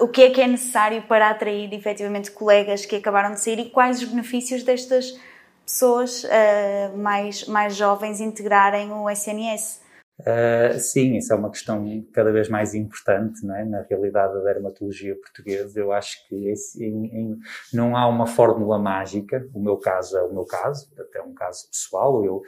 o 0.00 0.08
que 0.08 0.22
é 0.22 0.30
que 0.30 0.40
é 0.40 0.46
necessário 0.46 1.02
para 1.02 1.28
atrair 1.28 1.72
efetivamente 1.74 2.30
colegas 2.30 2.86
que 2.86 2.96
acabaram 2.96 3.34
de 3.34 3.40
sair 3.40 3.58
e 3.58 3.70
quais 3.70 4.00
os 4.00 4.08
benefícios 4.08 4.62
destas 4.62 5.18
pessoas 5.66 6.24
uh, 6.24 6.96
mais, 6.96 7.46
mais 7.46 7.74
jovens 7.74 8.20
integrarem 8.20 8.92
o 8.92 9.10
SNS? 9.10 9.83
Uh, 10.20 10.78
sim, 10.78 11.16
isso 11.16 11.32
é 11.32 11.36
uma 11.36 11.50
questão 11.50 11.84
cada 12.12 12.30
vez 12.30 12.48
mais 12.48 12.72
importante 12.72 13.44
é? 13.50 13.64
na 13.64 13.82
realidade 13.82 14.34
da 14.34 14.52
dermatologia 14.52 15.16
portuguesa. 15.16 15.80
Eu 15.80 15.92
acho 15.92 16.26
que 16.28 16.48
esse, 16.48 16.84
em, 16.84 17.06
em, 17.06 17.38
não 17.72 17.96
há 17.96 18.06
uma 18.06 18.26
fórmula 18.26 18.78
mágica. 18.78 19.44
O 19.52 19.60
meu 19.60 19.76
caso 19.76 20.16
é 20.16 20.22
o 20.22 20.32
meu 20.32 20.44
caso, 20.44 20.88
até 20.98 21.20
um 21.20 21.34
caso 21.34 21.68
pessoal. 21.68 22.24
Eu, 22.24 22.42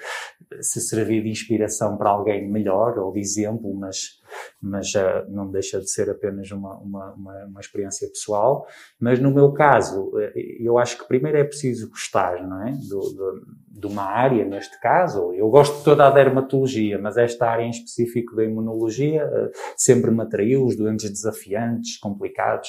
se 0.61 0.81
servir 0.81 1.24
de 1.24 1.31
inspiração 1.31 1.96
para 1.96 2.11
alguém 2.11 2.48
melhor 2.48 2.98
ou 2.98 3.12
de 3.12 3.18
exemplo, 3.18 3.74
mas 3.74 4.20
mas 4.61 4.94
uh, 4.94 5.29
não 5.29 5.51
deixa 5.51 5.81
de 5.81 5.90
ser 5.90 6.11
apenas 6.11 6.51
uma, 6.51 6.77
uma, 6.79 7.12
uma, 7.12 7.44
uma, 7.46 7.61
experiência 7.61 8.09
pessoal. 8.09 8.66
Mas 8.99 9.18
no 9.18 9.31
meu 9.31 9.53
caso, 9.53 10.12
eh, 10.18 10.59
eu 10.61 10.79
acho 10.79 10.99
que 10.99 11.09
primeiro 11.09 11.38
é 11.38 11.44
preciso 11.44 11.90
gostar, 11.90 12.46
não 12.46 12.66
é? 12.66 12.72
Do, 12.88 13.01
do, 13.01 13.46
de 13.68 13.87
uma 13.87 14.05
área, 14.05 14.44
neste 14.44 14.81
caso. 14.81 15.33
Eu 15.35 15.49
gosto 15.49 15.79
de 15.79 15.85
toda 15.85 16.07
a 16.07 16.11
dermatologia, 16.11 16.99
mas 16.99 17.16
esta 17.16 17.49
área 17.49 17.64
em 17.64 17.70
específico 17.70 18.35
da 18.35 18.44
imunologia 18.44 19.27
uh, 19.27 19.51
sempre 19.77 20.11
me 20.11 20.22
atraiu, 20.22 20.64
os 20.64 20.77
doentes 20.77 21.11
desafiantes, 21.11 21.99
complicados. 21.99 22.68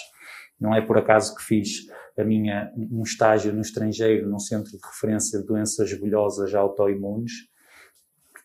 Não 0.60 0.74
é 0.74 0.82
por 0.82 0.98
acaso 0.98 1.36
que 1.36 1.44
fiz 1.44 1.88
a 2.18 2.24
minha, 2.24 2.72
um 2.76 3.04
estágio 3.04 3.54
no 3.54 3.62
estrangeiro, 3.62 4.28
num 4.28 4.40
centro 4.40 4.72
de 4.72 4.84
referência 4.84 5.40
de 5.40 5.46
doenças 5.46 5.94
bolhosas 5.94 6.54
autoimunes, 6.56 7.32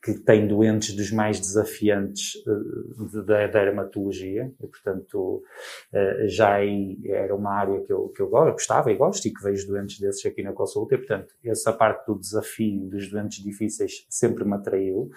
que 0.03 0.15
tem 0.15 0.49
doentes 0.49 0.97
dos 0.97 1.13
mais 1.13 1.39
desafiantes 1.39 2.35
uh, 2.45 3.23
da 3.23 3.47
dermatologia, 3.47 4.53
e 4.61 4.67
portanto 4.67 5.45
uh, 5.93 6.29
já 6.29 6.59
era 7.05 7.35
uma 7.35 7.53
área 7.53 7.81
que 7.83 7.93
eu, 7.93 8.09
que 8.09 8.21
eu 8.21 8.29
gostava 8.29 8.91
e 8.91 8.97
gosto 8.97 9.27
e 9.27 9.33
que 9.33 9.43
vejo 9.43 9.69
doentes 9.69 10.01
desses 10.01 10.27
aqui 10.27 10.43
na 10.43 10.53
consulta, 10.53 10.97
e 10.97 10.99
portanto 10.99 11.33
essa 11.45 11.73
parte 11.73 12.07
do 12.07 12.19
desafio 12.19 12.89
dos 12.91 13.09
doentes 13.09 13.45
difíceis 13.45 14.05
sempre 14.09 14.45
me 14.45 14.55
atraiu. 14.55 15.11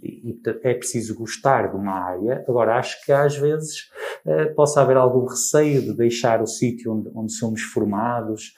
E, 0.00 0.30
e 0.30 0.40
é 0.62 0.74
preciso 0.74 1.16
gostar 1.16 1.70
de 1.70 1.76
uma 1.76 1.92
área. 1.92 2.44
Agora, 2.46 2.78
acho 2.78 3.04
que 3.04 3.10
às 3.10 3.36
vezes 3.36 3.90
uh, 4.24 4.54
possa 4.54 4.80
haver 4.80 4.96
algum 4.96 5.24
receio 5.24 5.82
de 5.82 5.92
deixar 5.92 6.40
o 6.40 6.46
sítio 6.46 6.92
onde, 6.92 7.10
onde 7.14 7.32
somos 7.32 7.62
formados, 7.62 8.54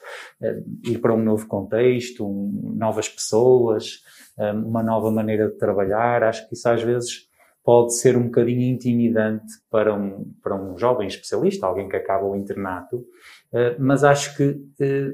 ir 0.83 0.99
para 0.99 1.15
um 1.15 1.23
novo 1.23 1.47
contexto, 1.47 2.27
um, 2.27 2.75
novas 2.75 3.09
pessoas, 3.09 4.03
uma 4.37 4.81
nova 4.81 5.11
maneira 5.11 5.49
de 5.49 5.57
trabalhar. 5.57 6.23
Acho 6.23 6.47
que 6.47 6.55
isso 6.55 6.67
às 6.67 6.81
vezes 6.81 7.29
pode 7.63 7.95
ser 7.95 8.17
um 8.17 8.23
bocadinho 8.23 8.61
intimidante 8.61 9.53
para 9.69 9.93
um, 9.93 10.33
para 10.41 10.55
um 10.55 10.77
jovem 10.77 11.07
especialista, 11.07 11.67
alguém 11.67 11.87
que 11.87 11.95
acaba 11.95 12.25
o 12.25 12.35
internato, 12.35 13.05
eh, 13.53 13.75
mas 13.79 14.03
acho 14.03 14.35
que, 14.35 14.59
eh, 14.79 15.11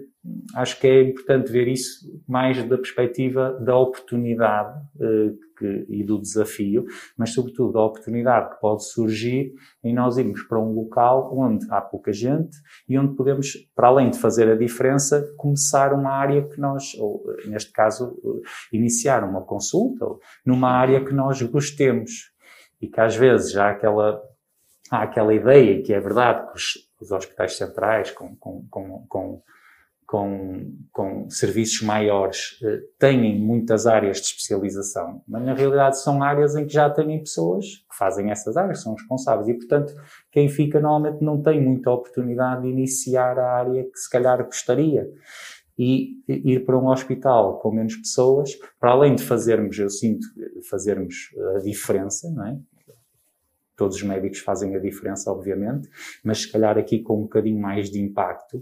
acho 0.56 0.80
que 0.80 0.88
é 0.88 1.02
importante 1.02 1.52
ver 1.52 1.68
isso 1.68 2.08
mais 2.28 2.62
da 2.64 2.78
perspectiva 2.78 3.58
da 3.62 3.78
oportunidade 3.78 4.80
eh, 5.02 5.32
que, 5.58 5.86
e 5.90 6.04
do 6.04 6.20
desafio, 6.20 6.86
mas 7.18 7.34
sobretudo 7.34 7.74
da 7.74 7.82
oportunidade 7.82 8.52
que 8.52 8.62
pode 8.62 8.86
surgir 8.86 9.54
em 9.84 9.94
nós 9.94 10.18
irmos 10.18 10.44
para 10.44 10.60
um 10.60 10.74
local 10.74 11.32
onde 11.38 11.66
há 11.70 11.82
pouca 11.82 12.14
gente 12.14 12.56
e 12.88 12.98
onde 12.98 13.16
podemos, 13.16 13.54
para 13.76 13.88
além 13.88 14.10
de 14.10 14.20
fazer 14.20 14.50
a 14.50 14.56
diferença, 14.56 15.34
começar 15.38 15.94
uma 15.94 16.12
área 16.12 16.48
que 16.48 16.60
nós, 16.60 16.94
ou 17.00 17.24
neste 17.48 17.72
caso, 17.72 18.18
iniciar 18.72 19.24
uma 19.24 19.42
consulta, 19.42 20.06
numa 20.46 20.72
área 20.72 21.04
que 21.04 21.14
nós 21.14 21.42
gostemos. 21.42 22.32
E 22.80 22.88
que 22.88 23.02
às 23.02 23.16
vezes 23.16 23.56
há 23.58 23.72
aquela, 23.72 24.22
há 24.92 25.02
aquela 25.02 25.34
ideia, 25.34 25.82
que 25.82 25.94
é 25.94 26.00
verdade, 26.00 26.48
que 26.48 26.58
os, 26.58 26.74
os 27.02 27.12
hospitais 27.12 27.58
centrais 27.58 28.12
com, 28.12 28.36
com, 28.36 28.68
com, 28.70 29.06
com 29.08 29.42
com, 30.08 30.74
com 30.94 31.30
serviços 31.30 31.82
maiores 31.82 32.58
eh, 32.64 32.80
têm 32.98 33.38
muitas 33.38 33.86
áreas 33.86 34.22
de 34.22 34.28
especialização, 34.28 35.22
mas 35.28 35.44
na 35.44 35.54
realidade 35.54 36.00
são 36.00 36.24
áreas 36.24 36.56
em 36.56 36.66
que 36.66 36.74
já 36.74 36.90
têm 36.90 37.20
pessoas 37.20 37.66
que 37.90 37.98
fazem 37.98 38.32
essas 38.32 38.56
áreas, 38.56 38.82
são 38.82 38.94
responsáveis 38.94 39.50
e, 39.50 39.54
portanto, 39.54 39.94
quem 40.32 40.48
fica 40.48 40.80
normalmente 40.80 41.22
não 41.22 41.44
tem 41.44 41.62
muita 41.62 41.92
oportunidade 41.92 42.62
de 42.62 42.70
iniciar 42.70 43.38
a 43.38 43.52
área 43.58 43.84
que 43.84 43.98
se 44.00 44.10
calhar 44.10 44.42
gostaria. 44.46 45.12
E 45.80 46.24
ir 46.28 46.66
para 46.66 46.76
um 46.76 46.88
hospital 46.88 47.60
com 47.60 47.72
menos 47.72 47.96
pessoas, 47.98 48.58
para 48.80 48.90
além 48.90 49.14
de 49.14 49.22
fazermos, 49.22 49.78
eu 49.78 49.92
sinto, 49.92 50.26
fazermos 50.68 51.30
a 51.56 51.60
diferença, 51.60 52.32
não 52.32 52.48
é? 52.48 52.58
Todos 53.78 53.98
os 53.98 54.04
médicos 54.04 54.40
fazem 54.40 54.76
a 54.76 54.80
diferença, 54.80 55.32
obviamente, 55.32 55.88
mas 56.24 56.42
se 56.42 56.52
calhar 56.52 56.78
aqui 56.78 57.00
com 57.00 57.20
um 57.20 57.22
bocadinho 57.22 57.60
mais 57.60 57.90
de 57.90 58.02
impacto, 58.02 58.58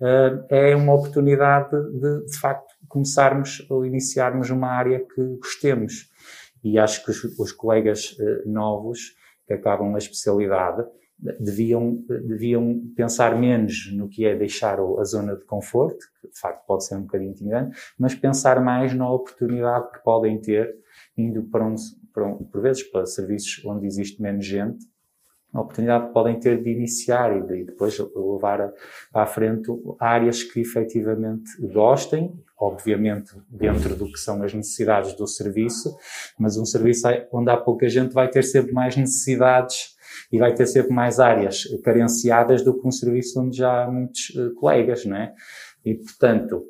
uh, 0.00 0.44
é 0.50 0.74
uma 0.74 0.92
oportunidade 0.92 1.70
de, 1.70 2.26
de 2.26 2.38
facto, 2.38 2.74
começarmos 2.88 3.64
ou 3.70 3.86
iniciarmos 3.86 4.50
uma 4.50 4.68
área 4.68 4.98
que 4.98 5.22
gostemos. 5.36 6.10
E 6.62 6.78
acho 6.78 7.04
que 7.04 7.10
os, 7.10 7.24
os 7.38 7.52
colegas 7.52 8.16
uh, 8.18 8.48
novos 8.48 9.16
que 9.46 9.54
acabam 9.54 9.94
a 9.94 9.98
especialidade 9.98 10.84
deviam, 11.18 12.04
deviam 12.08 12.82
pensar 12.94 13.38
menos 13.38 13.90
no 13.92 14.08
que 14.08 14.26
é 14.26 14.34
deixar 14.34 14.78
a 14.78 15.04
zona 15.04 15.36
de 15.36 15.44
conforto, 15.44 16.04
que 16.20 16.28
de 16.28 16.38
facto 16.38 16.66
pode 16.66 16.84
ser 16.84 16.96
um 16.96 17.02
bocadinho 17.02 17.30
intimidante, 17.30 17.76
mas 17.98 18.14
pensar 18.14 18.60
mais 18.60 18.92
na 18.94 19.10
oportunidade 19.10 19.90
que 19.92 20.02
podem 20.02 20.38
ter 20.38 20.76
indo 21.16 21.42
para 21.44 21.64
um, 21.64 21.74
por 22.50 22.60
vezes 22.60 22.82
para 22.84 23.06
serviços 23.06 23.64
onde 23.64 23.86
existe 23.86 24.20
menos 24.20 24.44
gente, 24.44 24.86
a 25.52 25.60
oportunidade 25.60 26.08
que 26.08 26.12
podem 26.12 26.38
ter 26.38 26.62
de 26.62 26.70
iniciar 26.70 27.36
e 27.36 27.42
de 27.42 27.64
depois 27.64 27.98
levar 27.98 28.60
a, 28.60 28.72
à 29.14 29.26
frente 29.26 29.70
áreas 29.98 30.42
que 30.42 30.60
efetivamente 30.60 31.50
gostem, 31.60 32.32
obviamente 32.58 33.32
dentro 33.48 33.94
do 33.96 34.10
que 34.10 34.18
são 34.18 34.42
as 34.42 34.52
necessidades 34.52 35.14
do 35.14 35.26
serviço, 35.26 35.96
mas 36.38 36.56
um 36.56 36.64
serviço 36.64 37.06
onde 37.32 37.50
há 37.50 37.56
pouca 37.56 37.88
gente 37.88 38.12
vai 38.12 38.28
ter 38.28 38.42
sempre 38.42 38.72
mais 38.72 38.96
necessidades 38.96 39.96
e 40.32 40.38
vai 40.38 40.54
ter 40.54 40.66
sempre 40.66 40.92
mais 40.92 41.20
áreas 41.20 41.64
carenciadas 41.82 42.62
do 42.62 42.78
que 42.78 42.86
um 42.86 42.92
serviço 42.92 43.40
onde 43.40 43.58
já 43.58 43.84
há 43.84 43.90
muitos 43.90 44.30
uh, 44.30 44.54
colegas, 44.54 45.04
não 45.04 45.16
é? 45.16 45.34
E, 45.84 45.94
portanto, 45.94 46.64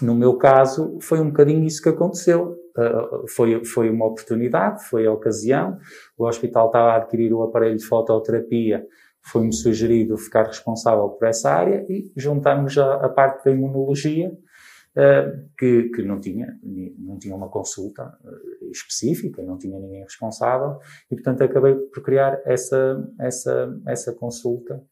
no 0.00 0.14
meu 0.14 0.36
caso, 0.36 0.98
foi 1.00 1.20
um 1.20 1.28
bocadinho 1.28 1.64
isso 1.64 1.82
que 1.82 1.88
aconteceu. 1.88 2.56
Uh, 2.76 3.28
foi, 3.28 3.64
foi 3.64 3.90
uma 3.90 4.06
oportunidade, 4.06 4.84
foi 4.88 5.06
a 5.06 5.12
ocasião. 5.12 5.78
O 6.16 6.26
hospital 6.26 6.66
estava 6.66 6.92
a 6.92 6.96
adquirir 6.96 7.32
o 7.32 7.42
aparelho 7.42 7.76
de 7.76 7.84
fototerapia, 7.84 8.86
foi-me 9.20 9.52
sugerido 9.52 10.16
ficar 10.16 10.46
responsável 10.46 11.08
por 11.10 11.28
essa 11.28 11.50
área 11.50 11.84
e 11.88 12.10
juntamos 12.16 12.76
a, 12.78 12.94
a 12.94 13.08
parte 13.08 13.44
da 13.44 13.50
imunologia, 13.50 14.30
uh, 14.30 15.48
que, 15.58 15.90
que 15.90 16.02
não, 16.02 16.18
tinha, 16.18 16.58
não 16.98 17.18
tinha 17.18 17.36
uma 17.36 17.48
consulta 17.50 18.04
uh, 18.24 18.70
específica, 18.70 19.42
não 19.42 19.58
tinha 19.58 19.78
ninguém 19.78 20.02
responsável, 20.02 20.78
e 21.10 21.14
portanto 21.14 21.42
acabei 21.42 21.74
por 21.74 22.02
criar 22.02 22.40
essa, 22.46 23.06
essa, 23.20 23.80
essa 23.86 24.14
consulta 24.14 24.82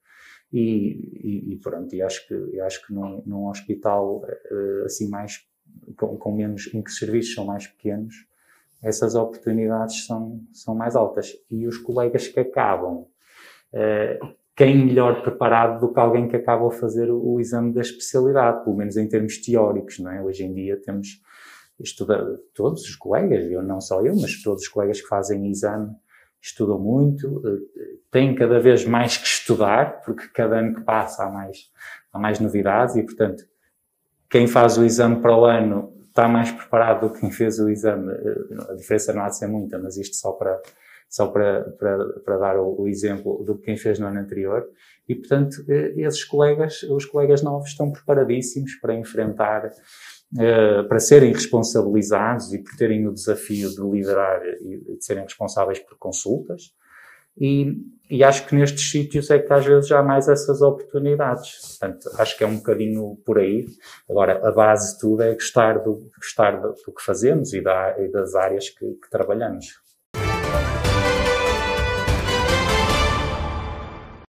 e, 0.52 1.48
e, 1.50 1.54
e, 1.54 1.56
pronto, 1.58 1.94
e 1.94 2.02
acho 2.02 2.26
que, 2.28 2.60
acho 2.60 2.86
que 2.86 2.92
num, 2.92 3.22
num 3.24 3.48
hospital 3.48 4.22
assim 4.84 5.08
mais 5.08 5.48
com, 5.96 6.16
com 6.16 6.32
menos, 6.32 6.72
em 6.74 6.82
que 6.82 6.90
os 6.90 6.98
serviços 6.98 7.34
são 7.34 7.44
mais 7.44 7.66
pequenos, 7.66 8.26
essas 8.82 9.14
oportunidades 9.14 10.06
são, 10.06 10.40
são 10.52 10.74
mais 10.74 10.96
altas. 10.96 11.36
E 11.50 11.66
os 11.66 11.78
colegas 11.78 12.28
que 12.28 12.40
acabam, 12.40 13.06
uh, 13.74 14.34
quem 14.56 14.86
melhor 14.86 15.22
preparado 15.22 15.80
do 15.80 15.92
que 15.92 16.00
alguém 16.00 16.28
que 16.28 16.36
acaba 16.36 16.66
a 16.66 16.70
fazer 16.70 17.10
o, 17.10 17.34
o, 17.34 17.40
exame 17.40 17.72
da 17.72 17.80
especialidade, 17.80 18.64
pelo 18.64 18.76
menos 18.76 18.96
em 18.96 19.06
termos 19.08 19.38
teóricos, 19.38 19.98
não 19.98 20.10
é? 20.10 20.22
Hoje 20.22 20.44
em 20.44 20.54
dia 20.54 20.80
temos 20.80 21.22
estuda, 21.78 22.38
todos 22.54 22.82
os 22.82 22.96
colegas, 22.96 23.50
eu 23.50 23.62
não 23.62 23.80
só 23.80 24.02
eu, 24.02 24.14
mas 24.16 24.42
todos 24.42 24.62
os 24.62 24.68
colegas 24.68 25.00
que 25.00 25.08
fazem 25.08 25.50
exame 25.50 25.94
estudam 26.42 26.78
muito, 26.78 27.38
uh, 27.38 27.68
têm 28.10 28.34
cada 28.34 28.58
vez 28.58 28.86
mais 28.86 29.18
que 29.18 29.26
estudar, 29.26 30.00
porque 30.02 30.26
cada 30.28 30.58
ano 30.58 30.74
que 30.74 30.82
passa 30.82 31.24
há 31.24 31.30
mais, 31.30 31.70
há 32.12 32.18
mais 32.18 32.40
novidades 32.40 32.96
e, 32.96 33.02
portanto, 33.02 33.44
quem 34.30 34.46
faz 34.46 34.78
o 34.78 34.84
exame 34.84 35.20
para 35.20 35.36
o 35.36 35.44
ano 35.44 35.92
está 36.08 36.28
mais 36.28 36.50
preparado 36.50 37.08
do 37.08 37.12
que 37.12 37.20
quem 37.20 37.30
fez 37.30 37.58
o 37.58 37.68
exame. 37.68 38.12
A 38.68 38.74
diferença 38.74 39.12
não 39.12 39.22
há 39.22 39.28
de 39.28 39.38
ser 39.38 39.48
muita, 39.48 39.78
mas 39.78 39.96
isto 39.96 40.16
só 40.16 40.32
para, 40.32 40.60
só 41.08 41.26
para, 41.26 41.64
para, 41.72 42.20
para 42.20 42.38
dar 42.38 42.56
o, 42.58 42.82
o 42.82 42.88
exemplo 42.88 43.42
do 43.44 43.56
que 43.56 43.64
quem 43.64 43.76
fez 43.76 43.98
no 43.98 44.06
ano 44.06 44.20
anterior. 44.20 44.64
E, 45.08 45.14
portanto, 45.14 45.64
esses 45.68 46.24
colegas, 46.24 46.82
os 46.84 47.04
colegas 47.04 47.42
novos 47.42 47.70
estão 47.70 47.90
preparadíssimos 47.90 48.74
para 48.76 48.94
enfrentar 48.94 49.70
Uh, 50.32 50.86
para 50.86 51.00
serem 51.00 51.32
responsabilizados 51.32 52.54
e 52.54 52.62
por 52.62 52.76
terem 52.76 53.04
o 53.08 53.12
desafio 53.12 53.68
de 53.68 53.82
liderar 53.82 54.40
e 54.60 54.96
de 54.96 55.04
serem 55.04 55.24
responsáveis 55.24 55.80
por 55.80 55.98
consultas. 55.98 56.72
E, 57.36 57.76
e, 58.10 58.24
acho 58.24 58.46
que 58.46 58.54
nestes 58.54 58.90
sítios 58.90 59.30
é 59.30 59.38
que 59.38 59.52
às 59.52 59.64
vezes 59.64 59.90
há 59.92 60.02
mais 60.02 60.28
essas 60.28 60.60
oportunidades. 60.60 61.78
Portanto, 61.78 62.10
acho 62.18 62.36
que 62.36 62.44
é 62.44 62.46
um 62.46 62.56
bocadinho 62.56 63.16
por 63.24 63.38
aí. 63.38 63.66
Agora, 64.08 64.46
a 64.46 64.50
base 64.50 64.94
de 64.94 65.00
tudo 65.00 65.22
é 65.22 65.32
gostar 65.34 65.78
do, 65.78 66.10
gostar 66.16 66.60
do, 66.60 66.74
que 66.74 67.02
fazemos 67.04 67.52
e, 67.52 67.60
da, 67.60 67.96
e 67.98 68.10
das 68.10 68.34
áreas 68.34 68.68
que, 68.68 68.84
que 68.84 69.10
trabalhamos. 69.10 69.66